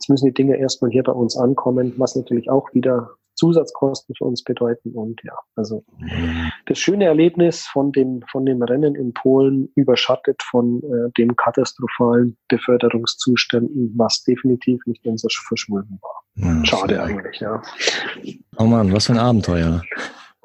Jetzt 0.07 0.11
müssen 0.11 0.27
die 0.27 0.35
Dinge 0.35 0.57
erstmal 0.57 0.93
hier 0.93 1.03
bei 1.03 1.11
uns 1.11 1.37
ankommen, 1.37 1.93
was 1.97 2.15
natürlich 2.15 2.49
auch 2.49 2.73
wieder 2.73 3.11
Zusatzkosten 3.35 4.15
für 4.15 4.25
uns 4.25 4.45
bedeuten. 4.45 4.93
Und 4.93 5.21
ja, 5.25 5.33
also 5.57 5.85
das 6.67 6.79
schöne 6.79 7.07
Erlebnis 7.07 7.67
von 7.67 7.91
dem, 7.91 8.23
von 8.31 8.47
dem 8.47 8.63
Rennen 8.63 8.95
in 8.95 9.13
Polen 9.15 9.69
überschattet 9.75 10.41
von 10.49 10.81
äh, 10.85 11.11
dem 11.19 11.35
katastrophalen 11.35 12.37
Beförderungszuständen, 12.47 13.95
was 13.97 14.23
definitiv 14.23 14.81
nicht 14.87 15.05
unser 15.05 15.27
Verschulden 15.29 15.99
war. 16.01 16.23
Ja, 16.37 16.65
Schade 16.65 17.03
eigentlich, 17.03 17.41
ja. 17.41 17.61
Oh 18.59 18.65
Mann, 18.65 18.93
was 18.93 19.07
für 19.07 19.15
ein 19.15 19.19
Abenteuer. 19.19 19.83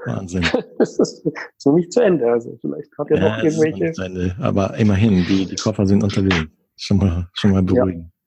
Wahnsinn. 0.08 0.44
das 0.80 0.98
ist 0.98 1.24
so 1.58 1.72
nicht 1.76 1.94
zu 1.94 2.00
Ende. 2.00 2.32
Also 2.32 2.58
vielleicht 2.62 2.98
hat 2.98 3.12
ja, 3.12 3.18
ja 3.18 3.30
noch 3.30 3.44
irgendwelche. 3.44 3.94
Ende. 4.04 4.36
Aber 4.40 4.74
immerhin, 4.74 5.24
die, 5.30 5.46
die 5.46 5.56
Koffer 5.56 5.86
sind 5.86 6.04
unterwegs. 6.04 6.48
Schon 6.78 6.98
mal, 6.98 7.30
schon 7.34 7.52
mal 7.52 7.62
beruhigend. 7.62 8.06
Ja 8.06 8.21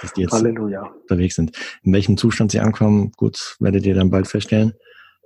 dass 0.00 0.12
die 0.12 0.22
jetzt 0.22 0.32
Halleluja. 0.32 0.92
unterwegs 1.02 1.34
sind. 1.36 1.52
In 1.82 1.92
welchem 1.92 2.16
Zustand 2.16 2.52
sie 2.52 2.60
ankommen, 2.60 3.12
gut, 3.16 3.56
werdet 3.60 3.86
ihr 3.86 3.94
dann 3.94 4.10
bald 4.10 4.28
feststellen. 4.28 4.74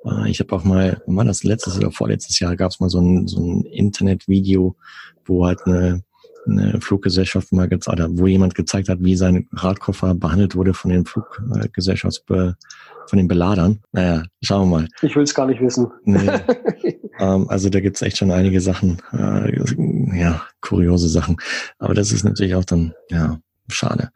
Äh, 0.05 0.31
ich 0.31 0.41
habe 0.41 0.55
auch 0.55 0.65
mal, 0.65 1.03
wann 1.07 1.17
war 1.17 1.25
das 1.25 1.45
letztes 1.45 1.77
oder 1.79 1.91
vorletztes 1.91 2.39
Jahr, 2.39 2.57
gab 2.57 2.71
es 2.71 2.81
mal 2.81 2.91
so 2.91 3.01
ein, 3.01 3.27
so 3.27 3.41
ein 3.41 3.65
Internetvideo, 3.65 4.77
wo 5.25 5.47
halt 5.47 5.61
eine, 5.67 6.03
eine 6.47 6.81
Fluggesellschaft 6.81 7.53
mal 7.53 7.69
gezeigt 7.69 8.01
hat, 8.01 8.11
wo 8.13 8.27
jemand 8.27 8.55
gezeigt 8.55 8.89
hat, 8.89 8.99
wie 9.03 9.17
sein 9.17 9.49
Radkoffer 9.53 10.15
behandelt 10.15 10.55
wurde 10.57 10.75
von 10.75 10.91
den 10.91 11.05
Fluggesellschafts 11.05 12.25
von 12.27 13.17
den 13.17 13.29
Beladern. 13.29 13.81
Naja, 13.93 14.25
schauen 14.43 14.71
wir 14.71 14.79
mal. 14.79 14.89
Ich 15.03 15.17
will 15.17 15.23
es 15.23 15.35
gar 15.35 15.47
nicht 15.47 15.61
wissen. 15.61 15.91
Nee. 16.05 16.19
ähm, 17.19 17.49
also 17.49 17.69
da 17.69 17.81
gibt's 17.81 18.03
echt 18.03 18.19
schon 18.19 18.31
einige 18.31 18.61
Sachen, 18.61 19.01
äh, 19.13 20.19
ja, 20.19 20.43
kuriose 20.61 21.09
Sachen. 21.09 21.37
Aber 21.79 21.95
das 21.95 22.13
ist 22.13 22.25
natürlich 22.25 22.55
auch 22.55 22.65
dann, 22.65 22.93
ja, 23.11 23.41
schade. 23.69 24.11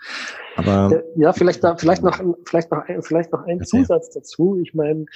Aber 0.56 1.02
ja, 1.16 1.32
vielleicht, 1.32 1.64
da, 1.64 1.76
vielleicht 1.76 2.02
noch, 2.02 2.20
vielleicht 2.44 2.70
noch, 2.70 2.86
ein, 2.86 3.02
vielleicht 3.02 3.32
noch 3.32 3.44
ein 3.46 3.62
Zusatz 3.64 4.10
dazu. 4.10 4.58
Ich 4.62 4.74
meine, 4.74 5.06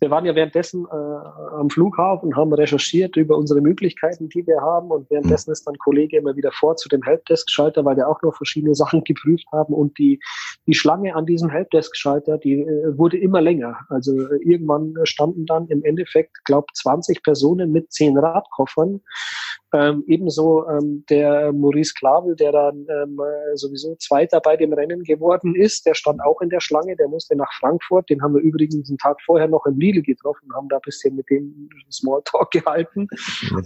wir 0.00 0.10
waren 0.10 0.24
ja 0.24 0.34
währenddessen 0.34 0.86
äh, 0.86 0.94
am 0.94 1.70
Flughafen 1.70 2.28
und 2.28 2.36
haben 2.36 2.52
recherchiert 2.52 3.16
über 3.16 3.36
unsere 3.36 3.60
Möglichkeiten, 3.60 4.28
die 4.28 4.46
wir 4.46 4.60
haben. 4.60 4.90
Und 4.90 5.10
währenddessen 5.10 5.50
ist 5.50 5.66
dann 5.66 5.76
Kollege 5.78 6.18
immer 6.18 6.36
wieder 6.36 6.52
vor 6.52 6.76
zu 6.76 6.88
dem 6.88 7.02
Helpdesk-Schalter, 7.02 7.84
weil 7.84 7.96
wir 7.96 8.08
auch 8.08 8.22
noch 8.22 8.36
verschiedene 8.36 8.76
Sachen 8.76 9.02
geprüft 9.02 9.46
haben. 9.50 9.74
Und 9.74 9.98
die, 9.98 10.20
die 10.66 10.74
Schlange 10.74 11.16
an 11.16 11.26
diesem 11.26 11.50
Helpdesk-Schalter, 11.50 12.38
die 12.38 12.60
äh, 12.60 12.96
wurde 12.96 13.18
immer 13.18 13.40
länger. 13.40 13.76
Also 13.88 14.12
äh, 14.12 14.36
irgendwann 14.44 14.94
standen 15.02 15.46
dann 15.46 15.66
im 15.66 15.82
Endeffekt, 15.82 16.44
glaube 16.44 16.68
20 16.74 17.24
Personen 17.24 17.72
mit 17.72 17.90
zehn 17.92 18.16
Radkoffern. 18.16 19.00
Ähm, 19.74 20.04
ebenso 20.06 20.66
ähm, 20.68 21.04
der 21.10 21.52
Maurice 21.52 21.92
Klavel, 21.98 22.36
der 22.36 22.52
dann 22.52 22.86
ähm, 22.88 23.20
sowieso 23.54 23.96
Zweiter 23.96 24.40
bei 24.40 24.56
dem 24.56 24.72
Rennen 24.72 25.02
geworden 25.02 25.54
ist, 25.54 25.84
der 25.84 25.94
stand 25.94 26.22
auch 26.22 26.40
in 26.40 26.48
der 26.48 26.60
Schlange, 26.60 26.96
der 26.96 27.08
musste 27.08 27.36
nach 27.36 27.52
Frankfurt. 27.60 28.08
Den 28.08 28.22
haben 28.22 28.34
wir 28.34 28.40
übrigens 28.40 28.88
einen 28.88 28.96
Tag 28.96 29.20
vorher 29.26 29.48
noch 29.48 29.66
im 29.66 29.78
Lidl 29.92 30.02
getroffen, 30.02 30.52
haben 30.54 30.68
da 30.68 30.76
ein 30.76 30.82
bisschen 30.84 31.16
mit 31.16 31.28
dem 31.30 31.68
Smalltalk 31.90 32.50
gehalten. 32.52 33.08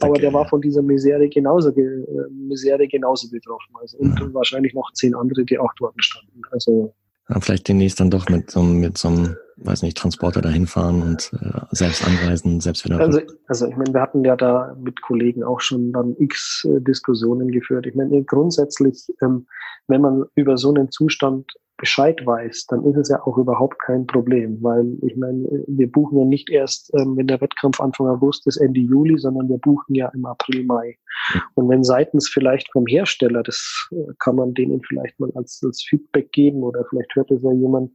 Aber 0.01 0.19
der 0.19 0.33
war 0.33 0.49
von 0.49 0.61
dieser 0.61 0.83
Misere 0.83 1.29
genauso, 1.29 1.71
äh, 1.71 2.05
Misere 2.31 2.87
genauso 2.89 3.29
betroffen. 3.31 3.75
Also, 3.81 3.99
und 3.99 4.19
ja. 4.19 4.35
wahrscheinlich 4.35 4.75
noch 4.75 4.91
zehn 4.93 5.15
andere, 5.15 5.45
die 5.45 5.59
auch 5.59 5.73
dort 5.79 5.95
standen. 6.03 6.43
Also 6.51 6.95
ja, 7.29 7.41
vielleicht 7.41 7.69
demnächst 7.69 8.01
dann 8.01 8.11
doch 8.11 8.29
mit 8.29 8.51
so, 8.51 8.63
mit 8.63 8.99
so 8.99 9.09
einem, 9.09 9.37
weiß 9.57 9.83
nicht, 9.83 9.97
Transporter 9.97 10.41
dahin 10.41 10.67
fahren 10.67 11.03
und 11.03 11.31
äh, 11.41 11.61
selbst 11.71 12.05
anreisen, 12.07 12.61
selbst 12.61 12.85
wieder. 12.85 12.99
Also, 12.99 13.21
also 13.47 13.69
ich 13.69 13.77
meine, 13.77 13.95
wir 13.95 14.01
hatten 14.01 14.25
ja 14.25 14.37
da 14.37 14.77
mit 14.81 15.01
Kollegen 15.03 15.45
auch 15.45 15.61
schon 15.61 15.93
dann 15.93 16.17
x 16.19 16.67
äh, 16.69 16.81
Diskussionen 16.81 17.51
geführt. 17.51 17.87
Ich 17.87 17.95
meine, 17.95 18.23
grundsätzlich, 18.25 19.07
ähm, 19.23 19.47
wenn 19.87 20.01
man 20.01 20.25
über 20.35 20.57
so 20.57 20.75
einen 20.75 20.91
Zustand 20.91 21.53
Bescheid 21.83 22.25
weiß, 22.25 22.67
dann 22.67 22.85
ist 22.85 22.97
es 22.97 23.09
ja 23.09 23.21
auch 23.27 23.37
überhaupt 23.37 23.81
kein 23.81 24.07
Problem, 24.07 24.63
weil 24.63 24.97
ich 25.03 25.17
meine, 25.17 25.65
wir 25.67 25.91
buchen 25.91 26.17
ja 26.17 26.25
nicht 26.25 26.49
erst, 26.49 26.95
ähm, 26.95 27.17
wenn 27.17 27.27
der 27.27 27.41
Wettkampf 27.41 27.81
Anfang 27.81 28.07
August 28.07 28.47
ist, 28.47 28.59
Ende 28.59 28.79
Juli, 28.79 29.19
sondern 29.19 29.49
wir 29.49 29.59
buchen 29.59 29.97
ja 29.97 30.09
im 30.15 30.25
April, 30.25 30.65
Mai. 30.65 30.97
Und 31.57 31.69
wenn 31.69 31.83
seitens 31.83 32.29
vielleicht 32.29 32.71
vom 32.71 32.87
Hersteller, 32.87 33.43
das 33.43 33.89
äh, 33.91 34.13
kann 34.21 34.37
man 34.37 34.55
denen 34.55 34.81
vielleicht 34.87 35.19
mal 35.19 35.33
als, 35.35 35.61
als 35.65 35.83
Feedback 35.83 36.31
geben 36.31 36.63
oder 36.63 36.85
vielleicht 36.89 37.13
hört 37.17 37.33
es 37.33 37.43
ja 37.43 37.51
jemand, 37.51 37.91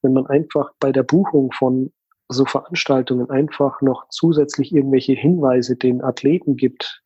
wenn 0.00 0.14
man 0.14 0.26
einfach 0.28 0.70
bei 0.80 0.90
der 0.90 1.02
Buchung 1.02 1.52
von 1.52 1.92
so 2.28 2.46
Veranstaltungen 2.46 3.28
einfach 3.28 3.82
noch 3.82 4.08
zusätzlich 4.08 4.74
irgendwelche 4.74 5.12
Hinweise 5.12 5.76
den 5.76 6.02
Athleten 6.02 6.56
gibt, 6.56 7.02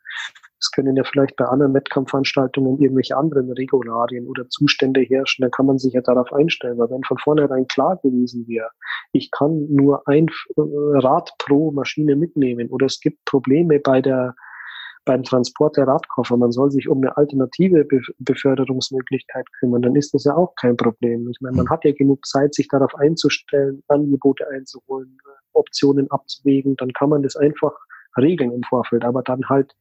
es 0.61 0.71
können 0.71 0.95
ja 0.95 1.05
vielleicht 1.05 1.37
bei 1.37 1.47
anderen 1.47 1.73
Wettkampfveranstaltungen 1.73 2.79
irgendwelche 2.79 3.17
anderen 3.17 3.51
Regularien 3.51 4.27
oder 4.27 4.47
Zustände 4.51 5.01
herrschen. 5.01 5.43
Dann 5.43 5.51
kann 5.51 5.67
man 5.67 5.79
sich 5.79 5.95
ja 5.95 6.03
darauf 6.03 6.33
einstellen. 6.33 6.79
Weil 6.79 6.91
wenn 6.91 7.03
von 7.05 7.17
vornherein 7.19 7.67
klar 7.67 7.99
gewesen 8.03 8.47
wäre, 8.47 8.69
ich 9.13 9.31
kann 9.31 9.67
nur 9.71 10.07
ein 10.07 10.27
äh, 10.27 10.61
Rad 10.99 11.33
pro 11.39 11.73
Maschine 11.73 12.15
mitnehmen 12.15 12.69
oder 12.69 12.87
es 12.87 13.01
gibt 13.01 13.25
Probleme 13.25 13.81
bei 13.81 14.03
der 14.03 14.35
beim 15.07 15.23
Transport 15.23 15.79
der 15.79 15.89
Radkoffer, 15.89 16.37
man 16.37 16.53
soll 16.53 16.71
sich 16.71 16.87
um 16.87 16.99
eine 16.99 17.17
alternative 17.17 17.87
Beförderungsmöglichkeit 18.19 19.47
kümmern, 19.59 19.81
dann 19.81 19.97
ist 19.97 20.13
das 20.13 20.25
ja 20.25 20.37
auch 20.37 20.55
kein 20.57 20.77
Problem. 20.77 21.27
Ich 21.31 21.41
meine, 21.41 21.57
man 21.57 21.71
hat 21.71 21.87
ja 21.87 21.93
genug 21.93 22.27
Zeit, 22.27 22.55
sich 22.55 22.69
darauf 22.69 22.95
einzustellen, 22.97 23.83
Angebote 23.89 24.47
einzuholen, 24.51 25.17
Optionen 25.55 26.11
abzuwägen, 26.11 26.77
dann 26.77 26.93
kann 26.93 27.09
man 27.09 27.23
das 27.23 27.35
einfach 27.35 27.73
regeln 28.19 28.53
im 28.53 28.63
Vorfeld, 28.63 29.03
aber 29.03 29.23
dann 29.23 29.49
halt 29.49 29.75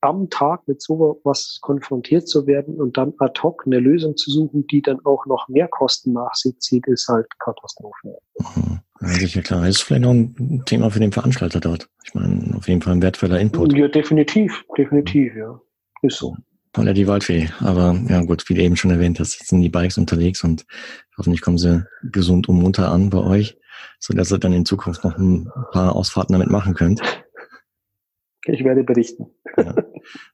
am 0.00 0.30
Tag 0.30 0.66
mit 0.66 0.80
so 0.80 1.20
was 1.24 1.58
konfrontiert 1.60 2.28
zu 2.28 2.46
werden 2.46 2.80
und 2.80 2.96
dann 2.96 3.12
ad 3.18 3.40
hoc 3.42 3.64
eine 3.66 3.78
Lösung 3.78 4.16
zu 4.16 4.30
suchen, 4.30 4.66
die 4.66 4.82
dann 4.82 5.04
auch 5.04 5.26
noch 5.26 5.48
mehr 5.48 5.68
Kosten 5.68 6.12
nach 6.12 6.34
sich 6.34 6.58
zieht, 6.58 6.86
ist 6.86 7.08
halt 7.08 7.26
Katastrophe. 7.38 8.18
Mhm. 8.38 8.80
Ja, 9.00 9.08
sicher 9.08 9.42
klar. 9.42 9.60
Das 9.60 9.76
ist 9.76 9.82
vielleicht 9.82 10.02
noch 10.02 10.10
ein 10.10 10.62
Thema 10.66 10.90
für 10.90 11.00
den 11.00 11.12
Veranstalter 11.12 11.60
dort. 11.60 11.88
Ich 12.04 12.14
meine, 12.14 12.54
auf 12.56 12.68
jeden 12.68 12.82
Fall 12.82 12.94
ein 12.94 13.02
wertvoller 13.02 13.40
Input. 13.40 13.72
Ja, 13.72 13.88
definitiv, 13.88 14.64
definitiv, 14.76 15.34
ja. 15.36 15.60
Ist 16.02 16.18
so. 16.18 16.36
Oder 16.78 16.94
die 16.94 17.06
Waldfee. 17.06 17.48
Aber 17.60 17.98
ja 18.08 18.22
gut, 18.22 18.48
wie 18.48 18.54
du 18.54 18.62
eben 18.62 18.76
schon 18.76 18.90
erwähnt 18.90 19.18
hast, 19.18 19.46
sind 19.46 19.60
die 19.60 19.68
Bikes 19.68 19.98
unterwegs 19.98 20.44
und 20.44 20.66
hoffentlich 21.18 21.40
kommen 21.40 21.58
sie 21.58 21.84
gesund 22.02 22.48
und 22.48 22.56
munter 22.56 22.90
an 22.90 23.10
bei 23.10 23.18
euch, 23.18 23.58
sodass 23.98 24.32
ihr 24.32 24.38
dann 24.38 24.52
in 24.52 24.64
Zukunft 24.64 25.02
noch 25.04 25.16
ein 25.18 25.50
paar 25.72 25.96
Ausfahrten 25.96 26.32
damit 26.32 26.50
machen 26.50 26.74
könnt. 26.74 27.02
Ich 28.44 28.64
werde 28.64 28.84
berichten. 28.84 29.26
Ja. 29.56 29.74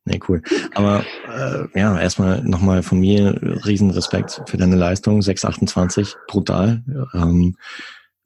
Nee, 0.04 0.20
cool. 0.28 0.42
Aber 0.74 1.04
äh, 1.28 1.78
ja, 1.78 1.98
erstmal 1.98 2.42
nochmal 2.42 2.82
von 2.82 3.00
mir 3.00 3.38
riesen 3.66 3.90
Respekt 3.90 4.42
für 4.46 4.56
deine 4.56 4.76
Leistung. 4.76 5.20
628, 5.22 6.14
brutal. 6.28 6.82
Ähm, 7.14 7.56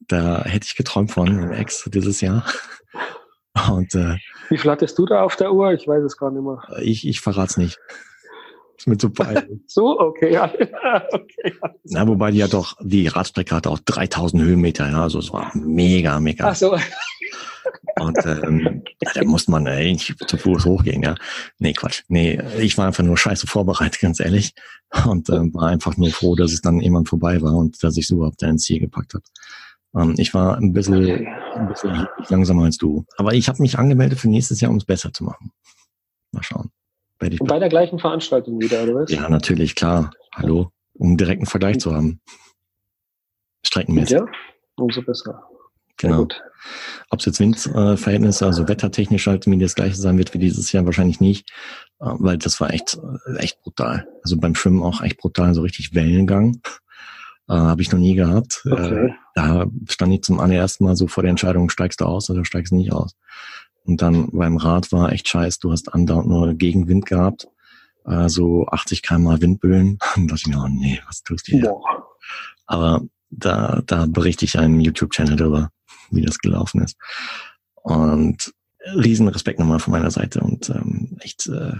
da 0.08 0.44
hätte 0.44 0.66
ich 0.66 0.76
geträumt 0.76 1.10
von 1.10 1.26
im 1.26 1.52
Ex 1.52 1.88
dieses 1.92 2.20
Jahr. 2.20 2.44
Und, 3.70 3.94
äh, 3.94 4.16
Wie 4.48 4.58
viel 4.58 4.70
hattest 4.70 4.98
du 4.98 5.06
da 5.06 5.22
auf 5.22 5.36
der 5.36 5.52
Uhr? 5.52 5.72
Ich 5.72 5.86
weiß 5.86 6.04
es 6.04 6.16
gar 6.16 6.30
nicht 6.30 6.42
mehr. 6.42 6.62
Ich, 6.82 7.06
ich 7.06 7.20
verrate 7.20 7.50
es 7.50 7.56
nicht. 7.56 7.78
Ist 8.80 8.86
mir 8.86 8.96
zu 8.96 9.10
peinlich. 9.10 9.60
so, 9.66 10.00
okay, 10.00 10.32
ja. 10.32 10.44
okay. 11.12 11.54
Na, 11.84 12.06
wobei 12.08 12.30
die 12.30 12.38
ja 12.38 12.48
doch, 12.48 12.76
die 12.80 13.08
Radstrecke 13.08 13.54
hatte 13.54 13.70
auch 13.70 13.78
3000 13.78 14.42
Höhenmeter, 14.42 14.88
ja, 14.88 15.02
also 15.02 15.18
es 15.18 15.32
war 15.32 15.50
mega, 15.54 16.18
mega. 16.18 16.48
Ach 16.48 16.54
so. 16.54 16.76
Und 18.00 18.18
ähm, 18.24 18.82
da 19.14 19.24
muss 19.24 19.46
man 19.46 19.68
eigentlich 19.68 20.16
zu 20.26 20.38
Fuß 20.38 20.64
hochgehen, 20.64 21.02
ja. 21.02 21.14
Nee, 21.58 21.74
Quatsch. 21.74 22.02
Nee, 22.08 22.40
ich 22.58 22.78
war 22.78 22.86
einfach 22.86 23.04
nur 23.04 23.18
scheiße 23.18 23.46
vorbereitet, 23.46 24.00
ganz 24.00 24.20
ehrlich. 24.20 24.54
Und 25.06 25.28
ähm, 25.28 25.52
war 25.52 25.68
einfach 25.68 25.96
nur 25.98 26.08
froh, 26.10 26.34
dass 26.34 26.52
es 26.52 26.62
dann 26.62 26.80
irgendwann 26.80 27.04
vorbei 27.04 27.40
war 27.42 27.54
und 27.54 27.82
dass 27.82 27.98
ich 27.98 28.06
es 28.06 28.10
überhaupt 28.10 28.42
ins 28.42 28.64
Ziel 28.64 28.80
gepackt 28.80 29.14
habe. 29.14 29.24
Ähm, 29.94 30.14
ich 30.16 30.32
war 30.32 30.56
ein 30.56 30.72
bisschen, 30.72 31.26
ein 31.54 31.68
bisschen 31.68 32.06
langsamer 32.28 32.64
als 32.64 32.78
du. 32.78 33.04
Aber 33.18 33.34
ich 33.34 33.48
habe 33.48 33.60
mich 33.60 33.78
angemeldet 33.78 34.18
für 34.18 34.28
nächstes 34.28 34.62
Jahr, 34.62 34.70
um 34.70 34.78
es 34.78 34.84
besser 34.86 35.12
zu 35.12 35.24
machen. 35.24 35.52
Mal 36.32 36.42
schauen. 36.42 36.70
Bei, 37.18 37.28
bei 37.28 37.58
der 37.58 37.68
gleichen 37.68 37.98
Veranstaltung 37.98 38.60
wieder, 38.62 38.82
oder 38.84 38.94
was? 38.94 39.10
Ja, 39.10 39.28
natürlich, 39.28 39.74
klar. 39.74 40.10
Hallo. 40.34 40.70
Um 40.94 41.18
direkt 41.18 41.40
einen 41.40 41.46
Vergleich 41.46 41.78
zu 41.80 41.94
haben. 41.94 42.20
Streckenmäßig. 43.62 44.18
Ja, 44.18 44.26
umso 44.76 45.02
besser. 45.02 45.50
Genau. 46.00 46.28
Ob 47.10 47.18
es 47.18 47.26
jetzt 47.26 47.40
Windverhältnisse, 47.40 48.46
also 48.46 48.68
wettertechnisch 48.68 49.26
halt 49.26 49.46
mir 49.46 49.58
das 49.58 49.74
gleiche 49.74 49.96
sein 49.96 50.18
wird 50.18 50.34
wie 50.34 50.38
dieses 50.38 50.70
Jahr, 50.72 50.84
wahrscheinlich 50.84 51.20
nicht, 51.20 51.50
äh, 52.00 52.06
weil 52.18 52.38
das 52.38 52.60
war 52.60 52.72
echt, 52.72 52.98
äh, 53.26 53.38
echt 53.38 53.60
brutal. 53.62 54.06
Also 54.22 54.36
beim 54.36 54.54
Schwimmen 54.54 54.82
auch 54.82 55.02
echt 55.02 55.18
brutal, 55.18 55.54
so 55.54 55.62
richtig 55.62 55.94
Wellengang. 55.94 56.60
Äh, 57.48 57.54
Habe 57.54 57.82
ich 57.82 57.90
noch 57.90 57.98
nie 57.98 58.14
gehabt. 58.14 58.62
Okay. 58.70 59.06
Äh, 59.06 59.10
da 59.34 59.66
stand 59.88 60.12
ich 60.12 60.22
zum 60.22 60.38
allerersten 60.38 60.84
Mal 60.84 60.96
so 60.96 61.08
vor 61.08 61.22
der 61.22 61.30
Entscheidung, 61.30 61.70
steigst 61.70 62.00
du 62.00 62.04
aus 62.04 62.30
oder 62.30 62.44
steigst 62.44 62.72
du 62.72 62.76
nicht 62.76 62.92
aus. 62.92 63.16
Und 63.84 64.02
dann 64.02 64.28
beim 64.32 64.56
Rad 64.56 64.92
war 64.92 65.12
echt 65.12 65.28
scheiß, 65.28 65.58
du 65.58 65.72
hast 65.72 65.92
andauernd 65.92 66.28
nur 66.28 66.54
Gegenwind 66.54 67.06
gehabt, 67.06 67.48
äh, 68.06 68.28
so 68.28 68.66
80 68.66 69.02
km 69.02 69.40
Windböen. 69.40 69.98
Und 70.16 70.30
dachte 70.30 70.42
ich 70.46 70.54
mir, 70.54 70.62
oh 70.62 70.68
nee, 70.68 71.00
was 71.06 71.22
tust 71.22 71.48
du 71.48 71.52
hier? 71.52 71.62
Boah. 71.62 72.06
Aber 72.66 73.02
da, 73.30 73.82
da 73.86 74.06
berichte 74.06 74.44
ich 74.44 74.58
einen 74.58 74.80
YouTube-Channel 74.80 75.36
drüber 75.36 75.70
wie 76.10 76.22
das 76.22 76.38
gelaufen 76.38 76.82
ist. 76.82 76.96
Und 77.74 78.52
riesen 78.94 79.28
Respekt 79.28 79.58
nochmal 79.58 79.78
von 79.78 79.92
meiner 79.92 80.10
Seite 80.10 80.40
und 80.40 80.70
ähm, 80.70 81.16
echt 81.20 81.46
äh, 81.46 81.72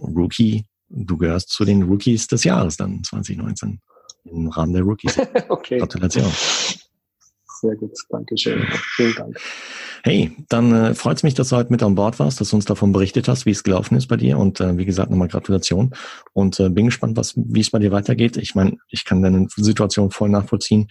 Rookie, 0.00 0.64
du 0.88 1.16
gehörst 1.16 1.50
zu 1.50 1.64
den 1.64 1.82
Rookies 1.82 2.26
des 2.26 2.44
Jahres 2.44 2.76
dann 2.76 3.02
2019. 3.04 3.80
im 4.24 4.48
Rahmen 4.48 4.72
der 4.72 4.82
Rookies. 4.82 5.18
okay. 5.48 5.78
Gratulation. 5.78 6.30
Sehr 7.60 7.76
gut, 7.76 7.96
Dankeschön. 8.10 8.66
Vielen 8.96 9.14
Dank. 9.14 9.40
Hey, 10.06 10.30
dann 10.48 10.72
äh, 10.72 10.94
freut 10.94 11.16
es 11.16 11.24
mich, 11.24 11.34
dass 11.34 11.48
du 11.48 11.56
heute 11.56 11.72
mit 11.72 11.82
an 11.82 11.96
Bord 11.96 12.20
warst, 12.20 12.40
dass 12.40 12.50
du 12.50 12.56
uns 12.56 12.64
davon 12.64 12.92
berichtet 12.92 13.26
hast, 13.26 13.44
wie 13.44 13.50
es 13.50 13.64
gelaufen 13.64 13.96
ist 13.96 14.06
bei 14.06 14.16
dir. 14.16 14.38
Und 14.38 14.60
äh, 14.60 14.78
wie 14.78 14.84
gesagt, 14.84 15.10
nochmal 15.10 15.26
Gratulation. 15.26 15.96
Und 16.32 16.60
äh, 16.60 16.68
bin 16.68 16.84
gespannt, 16.86 17.16
was, 17.16 17.34
wie 17.36 17.58
es 17.58 17.72
bei 17.72 17.80
dir 17.80 17.90
weitergeht. 17.90 18.36
Ich 18.36 18.54
meine, 18.54 18.76
ich 18.88 19.04
kann 19.04 19.20
deine 19.20 19.48
Situation 19.56 20.12
voll 20.12 20.28
nachvollziehen. 20.28 20.86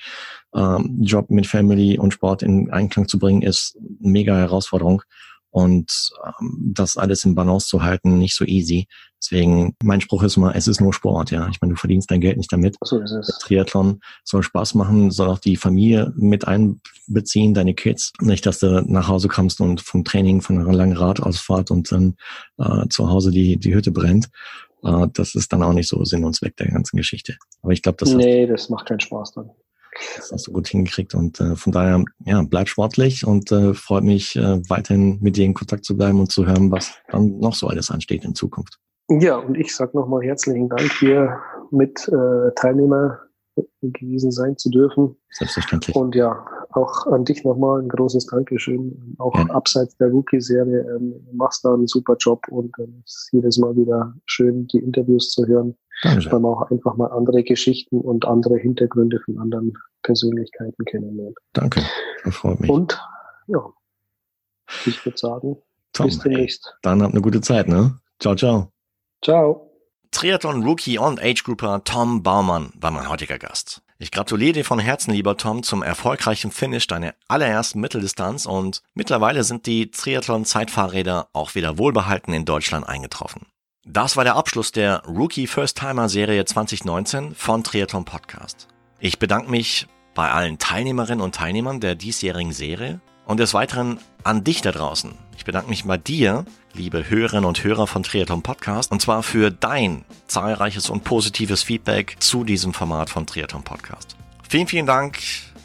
Ähm, 0.54 0.98
Job 1.00 1.30
mit 1.30 1.48
Family 1.48 1.98
und 1.98 2.14
Sport 2.14 2.44
in 2.44 2.70
Einklang 2.72 3.08
zu 3.08 3.18
bringen, 3.18 3.42
ist 3.42 3.78
mega 4.02 4.36
Herausforderung. 4.36 5.02
Und 5.50 6.12
ähm, 6.28 6.74
das 6.76 6.98
alles 6.98 7.24
in 7.24 7.36
Balance 7.36 7.68
zu 7.68 7.84
halten, 7.84 8.18
nicht 8.18 8.36
so 8.36 8.44
easy. 8.44 8.90
Deswegen, 9.26 9.76
mein 9.84 10.02
Spruch 10.02 10.22
ist 10.22 10.38
immer, 10.38 10.56
es 10.56 10.68
ist 10.68 10.82
nur 10.82 10.94
Sport, 10.94 11.32
ja. 11.32 11.48
Ich 11.50 11.60
meine, 11.60 11.74
du 11.74 11.80
verdienst 11.80 12.12
dein 12.12 12.22
Geld 12.22 12.38
nicht 12.38 12.54
damit. 12.54 12.76
So 12.84 13.00
ist 13.00 13.12
es. 13.12 13.28
Triathlon 13.40 14.02
soll 14.24 14.44
Spaß 14.44 14.76
machen, 14.76 15.10
soll 15.10 15.30
auch 15.30 15.40
die 15.40 15.56
Familie 15.56 16.14
mit 16.16 16.48
einbeziehen, 16.48 17.56
deine 17.56 17.74
Kids. 17.74 18.14
Nicht, 18.22 18.46
dass 18.46 18.60
du 18.60 18.84
nach 18.86 19.08
Hause 19.08 19.28
kommst 19.28 19.62
und 19.62 19.82
vom 19.82 20.04
Training, 20.04 20.42
von 20.42 20.60
einer 20.60 20.74
langen 20.74 20.96
Radausfahrt 20.96 21.72
und 21.72 21.92
dann 21.92 22.16
äh, 22.60 22.88
zu 22.90 23.10
Hause 23.10 23.32
die, 23.32 23.58
die 23.58 23.74
Hütte 23.74 23.92
brennt. 23.92 24.30
Äh, 24.84 25.08
das 25.14 25.34
ist 25.34 25.52
dann 25.52 25.64
auch 25.64 25.74
nicht 25.74 25.90
so 25.90 26.04
Sinn 26.06 26.24
und 26.24 26.36
Zweck 26.36 26.56
der 26.58 26.68
ganzen 26.68 26.98
Geschichte. 26.98 27.36
Aber 27.64 27.74
ich 27.74 27.82
glaube, 27.82 27.98
das 28.00 28.14
Nee, 28.14 28.46
das 28.46 28.70
macht 28.70 28.88
keinen 28.88 29.00
Spaß 29.00 29.32
dann. 29.34 29.50
das 30.18 30.32
hast 30.32 30.46
du 30.46 30.52
gut 30.52 30.68
hingekriegt 30.68 31.16
und 31.16 31.40
äh, 31.40 31.56
von 31.56 31.72
daher, 31.72 32.04
ja, 32.26 32.44
bleib 32.44 32.70
sportlich 32.70 33.26
und 33.26 33.52
äh, 33.52 33.74
freut 33.74 34.04
mich 34.04 34.36
äh, 34.36 34.62
weiterhin 34.70 35.18
mit 35.22 35.36
dir 35.36 35.46
in 35.46 35.56
Kontakt 35.56 35.84
zu 35.84 35.98
bleiben 35.98 36.20
und 36.20 36.32
zu 36.32 36.46
hören, 36.46 36.70
was 36.70 36.94
dann 37.10 37.40
noch 37.40 37.56
so 37.56 37.68
alles 37.68 37.90
ansteht 37.90 38.24
in 38.24 38.36
Zukunft. 38.36 38.78
Ja, 39.10 39.38
und 39.38 39.56
ich 39.56 39.76
sage 39.76 39.96
nochmal 39.98 40.22
herzlichen 40.24 40.70
Dank, 40.70 40.92
hier 41.00 41.40
mit 41.72 42.08
äh, 42.08 42.52
Teilnehmer 42.56 43.20
gewesen 43.82 44.32
sein 44.32 44.58
zu 44.58 44.70
dürfen. 44.70 45.16
Selbstverständlich. 45.30 45.96
Und 45.96 46.14
ja, 46.16 46.46
auch 46.72 47.06
an 47.08 47.24
dich 47.24 47.44
nochmal 47.46 47.82
ein 47.82 47.88
großes 47.88 48.26
Dankeschön. 48.26 49.16
Auch 49.18 49.34
Ja. 49.38 49.46
abseits 49.54 49.96
der 49.98 50.10
Rookie-Serie 50.10 50.82
ähm, 50.96 51.14
machst 51.32 51.64
da 51.64 51.74
einen 51.74 51.88
super 51.88 52.16
Job 52.20 52.46
und 52.50 52.74
ähm, 52.80 53.02
es 53.06 53.14
ist 53.16 53.30
jedes 53.32 53.58
Mal 53.58 53.76
wieder 53.78 54.14
schön, 54.26 54.68
die 54.68 54.80
Interviews 54.80 55.30
zu 55.32 55.46
hören. 55.48 55.78
Dankeschön. 56.04 56.32
Weil 56.34 56.40
man 56.42 56.54
auch 56.54 56.70
einfach 56.70 56.98
mal 56.98 57.08
andere 57.12 57.44
Geschichten 57.44 58.02
und 58.02 58.26
andere 58.26 58.58
Hintergründe 58.58 59.22
von 59.24 59.38
anderen 59.40 59.72
Persönlichkeiten 60.04 60.84
kennenlernt. 60.86 61.38
Danke. 61.54 61.82
Das 62.26 62.36
freut 62.36 62.60
mich. 62.60 62.70
Und 62.70 63.00
ja, 63.48 63.64
ich 64.86 65.06
würde 65.06 65.18
sagen, 65.18 65.58
Tom, 65.94 66.08
bis 66.08 66.20
demnächst. 66.20 66.76
dann 66.82 67.02
habt 67.02 67.14
eine 67.14 67.22
gute 67.22 67.40
Zeit, 67.40 67.70
ne? 67.70 67.98
Ciao, 68.20 68.36
ciao. 68.36 68.75
Ciao. 69.26 69.72
Triathlon-Rookie 70.12 71.00
und 71.00 71.20
Age-Grouper 71.20 71.84
Tom 71.84 72.22
Baumann 72.22 72.72
war 72.76 72.92
mein 72.92 73.10
heutiger 73.10 73.40
Gast. 73.40 73.82
Ich 73.98 74.12
gratuliere 74.12 74.54
dir 74.54 74.66
von 74.66 74.78
Herzen, 74.78 75.16
lieber 75.16 75.36
Tom, 75.36 75.64
zum 75.64 75.82
erfolgreichen 75.82 76.52
Finish 76.52 76.86
deiner 76.86 77.16
allerersten 77.28 77.80
Mitteldistanz 77.80 78.46
und 78.46 78.84
mittlerweile 78.94 79.44
sind 79.44 79.66
die 79.66 79.90
Triathlon-Zeitfahrräder 79.90 81.30
auch 81.34 81.56
wieder 81.56 81.80
wohlbehalten 81.80 82.34
in 82.34 82.46
Deutschland 82.46 82.88
eingetroffen. 82.88 83.48
Das 83.84 84.16
war 84.16 84.26
der 84.26 84.36
Abschluss 84.36 84.72
der 84.72 85.02
Rookie 85.08 85.48
First 85.48 85.80
Timer 85.80 86.08
Serie 86.08 86.46
2019 86.46 87.34
von 87.34 87.64
Triathlon 87.64 88.06
Podcast. 88.06 88.68
Ich 89.00 89.18
bedanke 89.18 89.50
mich 89.50 89.88
bei 90.14 90.30
allen 90.30 90.60
Teilnehmerinnen 90.60 91.22
und 91.22 91.34
Teilnehmern 91.34 91.80
der 91.80 91.96
diesjährigen 91.96 92.54
Serie 92.54 93.02
und 93.26 93.40
des 93.40 93.56
Weiteren 93.56 93.98
an 94.24 94.44
dich 94.44 94.62
da 94.62 94.72
draußen. 94.72 95.18
Ich 95.36 95.46
bedanke 95.46 95.72
mich 95.72 95.86
bei 95.86 95.98
dir, 95.98 96.46
liebe 96.76 97.10
Hörerinnen 97.10 97.46
und 97.46 97.64
Hörer 97.64 97.88
von 97.88 98.04
Triathlon 98.04 98.42
Podcast, 98.42 98.92
und 98.92 99.02
zwar 99.02 99.24
für 99.24 99.50
dein 99.50 100.04
zahlreiches 100.28 100.90
und 100.90 101.04
positives 101.04 101.64
Feedback 101.64 102.18
zu 102.20 102.44
diesem 102.44 102.74
Format 102.74 103.10
von 103.10 103.26
Triathlon 103.26 103.64
Podcast. 103.64 104.16
Vielen, 104.48 104.68
vielen 104.68 104.86
Dank. 104.86 105.20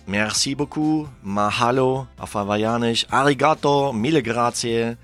Merci 0.07 0.55
beaucoup. 0.55 1.09
Mahalo 1.23 2.07
auf 2.18 2.35
Hawaiianisch. 2.35 3.07
Arigato. 3.11 3.92
Mille 3.92 4.23
grazie. 4.23 4.96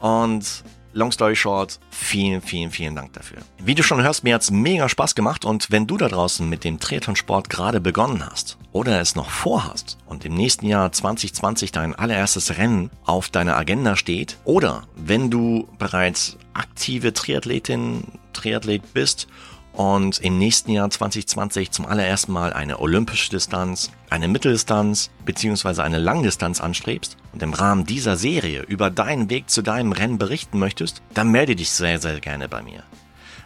Und 0.00 0.64
long 0.92 1.12
story 1.12 1.36
short, 1.36 1.78
vielen, 1.90 2.40
vielen, 2.40 2.70
vielen 2.70 2.94
Dank 2.94 3.12
dafür. 3.12 3.38
Wie 3.58 3.74
du 3.74 3.82
schon 3.82 4.02
hörst, 4.02 4.24
mir 4.24 4.34
hat's 4.34 4.50
mega 4.50 4.88
Spaß 4.88 5.14
gemacht 5.14 5.44
und 5.44 5.70
wenn 5.70 5.86
du 5.86 5.96
da 5.96 6.08
draußen 6.08 6.48
mit 6.48 6.64
dem 6.64 6.80
Triathlonsport 6.80 7.50
gerade 7.50 7.80
begonnen 7.80 8.24
hast 8.24 8.58
oder 8.72 9.00
es 9.00 9.14
noch 9.14 9.30
vorhast 9.30 9.98
und 10.06 10.24
im 10.24 10.34
nächsten 10.34 10.66
Jahr 10.66 10.90
2020 10.90 11.72
dein 11.72 11.94
allererstes 11.94 12.58
Rennen 12.58 12.90
auf 13.04 13.28
deiner 13.28 13.56
Agenda 13.56 13.96
steht 13.96 14.38
oder 14.44 14.84
wenn 14.96 15.30
du 15.30 15.68
bereits 15.78 16.36
aktive 16.54 17.12
Triathletin, 17.12 18.04
Triathlet 18.32 18.94
bist 18.94 19.28
und 19.78 20.18
im 20.18 20.38
nächsten 20.38 20.72
Jahr 20.72 20.90
2020 20.90 21.70
zum 21.70 21.86
allerersten 21.86 22.32
Mal 22.32 22.52
eine 22.52 22.80
olympische 22.80 23.30
Distanz, 23.30 23.92
eine 24.10 24.26
Mitteldistanz 24.26 25.10
bzw. 25.24 25.82
eine 25.82 25.98
Langdistanz 25.98 26.60
anstrebst 26.60 27.16
und 27.32 27.44
im 27.44 27.54
Rahmen 27.54 27.84
dieser 27.84 28.16
Serie 28.16 28.62
über 28.62 28.90
deinen 28.90 29.30
Weg 29.30 29.48
zu 29.48 29.62
deinem 29.62 29.92
Rennen 29.92 30.18
berichten 30.18 30.58
möchtest, 30.58 31.00
dann 31.14 31.30
melde 31.30 31.54
dich 31.54 31.70
sehr, 31.70 32.00
sehr 32.00 32.18
gerne 32.18 32.48
bei 32.48 32.60
mir. 32.60 32.82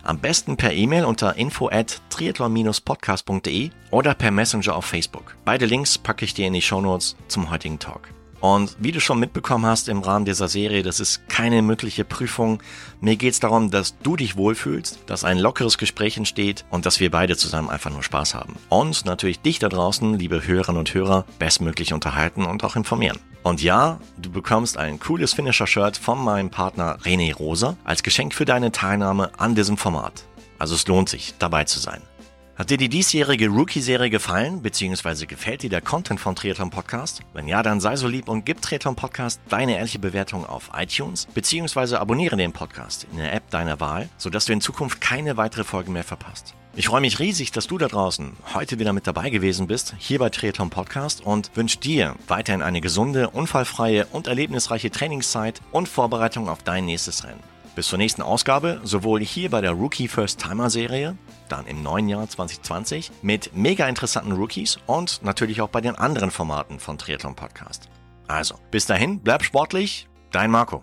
Am 0.04 0.20
besten 0.20 0.56
per 0.56 0.72
E-Mail 0.72 1.04
unter 1.04 1.36
info 1.36 1.68
at 1.68 2.00
triathlon-podcast.de 2.08 3.70
oder 3.90 4.14
per 4.14 4.30
Messenger 4.30 4.74
auf 4.74 4.86
Facebook. 4.86 5.36
Beide 5.44 5.66
Links 5.66 5.98
packe 5.98 6.24
ich 6.24 6.32
dir 6.32 6.46
in 6.46 6.54
die 6.54 6.62
Shownotes 6.62 7.14
zum 7.28 7.50
heutigen 7.50 7.78
Talk. 7.78 8.08
Und 8.42 8.76
wie 8.80 8.90
du 8.90 9.00
schon 9.00 9.20
mitbekommen 9.20 9.64
hast 9.66 9.88
im 9.88 10.00
Rahmen 10.00 10.24
dieser 10.24 10.48
Serie, 10.48 10.82
das 10.82 10.98
ist 10.98 11.28
keine 11.28 11.62
mündliche 11.62 12.04
Prüfung. 12.04 12.60
Mir 13.00 13.14
geht 13.14 13.34
es 13.34 13.40
darum, 13.40 13.70
dass 13.70 13.96
du 14.00 14.16
dich 14.16 14.36
wohlfühlst, 14.36 14.98
dass 15.06 15.22
ein 15.22 15.38
lockeres 15.38 15.78
Gespräch 15.78 16.16
entsteht 16.16 16.64
und 16.68 16.84
dass 16.84 16.98
wir 16.98 17.12
beide 17.12 17.36
zusammen 17.36 17.70
einfach 17.70 17.92
nur 17.92 18.02
Spaß 18.02 18.34
haben. 18.34 18.56
Und 18.68 19.04
natürlich 19.04 19.40
dich 19.40 19.60
da 19.60 19.68
draußen, 19.68 20.18
liebe 20.18 20.44
Hörerinnen 20.44 20.80
und 20.80 20.92
Hörer, 20.92 21.24
bestmöglich 21.38 21.92
unterhalten 21.92 22.44
und 22.44 22.64
auch 22.64 22.74
informieren. 22.74 23.20
Und 23.44 23.62
ja, 23.62 24.00
du 24.18 24.28
bekommst 24.28 24.76
ein 24.76 24.98
cooles 24.98 25.34
Finisher-Shirt 25.34 25.96
von 25.96 26.18
meinem 26.18 26.50
Partner 26.50 26.98
René 27.04 27.32
Rosa 27.32 27.76
als 27.84 28.02
Geschenk 28.02 28.34
für 28.34 28.44
deine 28.44 28.72
Teilnahme 28.72 29.30
an 29.38 29.54
diesem 29.54 29.76
Format. 29.76 30.24
Also 30.58 30.74
es 30.74 30.86
lohnt 30.88 31.08
sich, 31.08 31.34
dabei 31.38 31.62
zu 31.62 31.78
sein. 31.78 32.02
Hat 32.54 32.68
dir 32.68 32.76
die 32.76 32.90
diesjährige 32.90 33.48
Rookie-Serie 33.48 34.10
gefallen, 34.10 34.60
beziehungsweise 34.60 35.26
gefällt 35.26 35.62
dir 35.62 35.70
der 35.70 35.80
Content 35.80 36.20
von 36.20 36.36
Triathlon 36.36 36.68
Podcast? 36.68 37.22
Wenn 37.32 37.48
ja, 37.48 37.62
dann 37.62 37.80
sei 37.80 37.96
so 37.96 38.06
lieb 38.06 38.28
und 38.28 38.44
gib 38.44 38.60
Triathlon 38.60 38.94
Podcast 38.94 39.40
deine 39.48 39.78
ehrliche 39.78 39.98
Bewertung 39.98 40.44
auf 40.44 40.70
iTunes, 40.76 41.26
beziehungsweise 41.32 41.98
abonniere 41.98 42.36
den 42.36 42.52
Podcast 42.52 43.06
in 43.10 43.16
der 43.16 43.32
App 43.32 43.48
deiner 43.48 43.80
Wahl, 43.80 44.10
sodass 44.18 44.44
du 44.44 44.52
in 44.52 44.60
Zukunft 44.60 45.00
keine 45.00 45.38
weitere 45.38 45.64
Folge 45.64 45.90
mehr 45.90 46.04
verpasst. 46.04 46.52
Ich 46.76 46.88
freue 46.88 47.00
mich 47.00 47.20
riesig, 47.20 47.52
dass 47.52 47.68
du 47.68 47.78
da 47.78 47.88
draußen 47.88 48.36
heute 48.52 48.78
wieder 48.78 48.92
mit 48.92 49.06
dabei 49.06 49.30
gewesen 49.30 49.66
bist, 49.66 49.94
hier 49.96 50.18
bei 50.18 50.28
Triathlon 50.28 50.68
Podcast 50.68 51.22
und 51.22 51.50
wünsche 51.54 51.78
dir 51.78 52.16
weiterhin 52.28 52.60
eine 52.60 52.82
gesunde, 52.82 53.30
unfallfreie 53.30 54.06
und 54.12 54.26
erlebnisreiche 54.26 54.90
Trainingszeit 54.90 55.62
und 55.70 55.88
Vorbereitung 55.88 56.50
auf 56.50 56.62
dein 56.62 56.84
nächstes 56.84 57.24
Rennen. 57.24 57.40
Bis 57.74 57.86
zur 57.86 57.96
nächsten 57.96 58.20
Ausgabe, 58.20 58.82
sowohl 58.84 59.22
hier 59.22 59.48
bei 59.48 59.62
der 59.62 59.72
Rookie 59.72 60.06
First 60.06 60.42
Timer 60.42 60.68
Serie, 60.68 61.16
dann 61.52 61.66
im 61.66 61.82
neuen 61.82 62.08
Jahr 62.08 62.28
2020, 62.28 63.12
mit 63.22 63.54
mega 63.54 63.86
interessanten 63.86 64.32
Rookies 64.32 64.78
und 64.86 65.22
natürlich 65.22 65.60
auch 65.60 65.68
bei 65.68 65.80
den 65.80 65.94
anderen 65.94 66.30
Formaten 66.30 66.80
von 66.80 66.98
Triathlon 66.98 67.36
Podcast. 67.36 67.88
Also, 68.26 68.56
bis 68.70 68.86
dahin, 68.86 69.20
bleib 69.20 69.44
sportlich, 69.44 70.08
dein 70.32 70.50
Marco. 70.50 70.82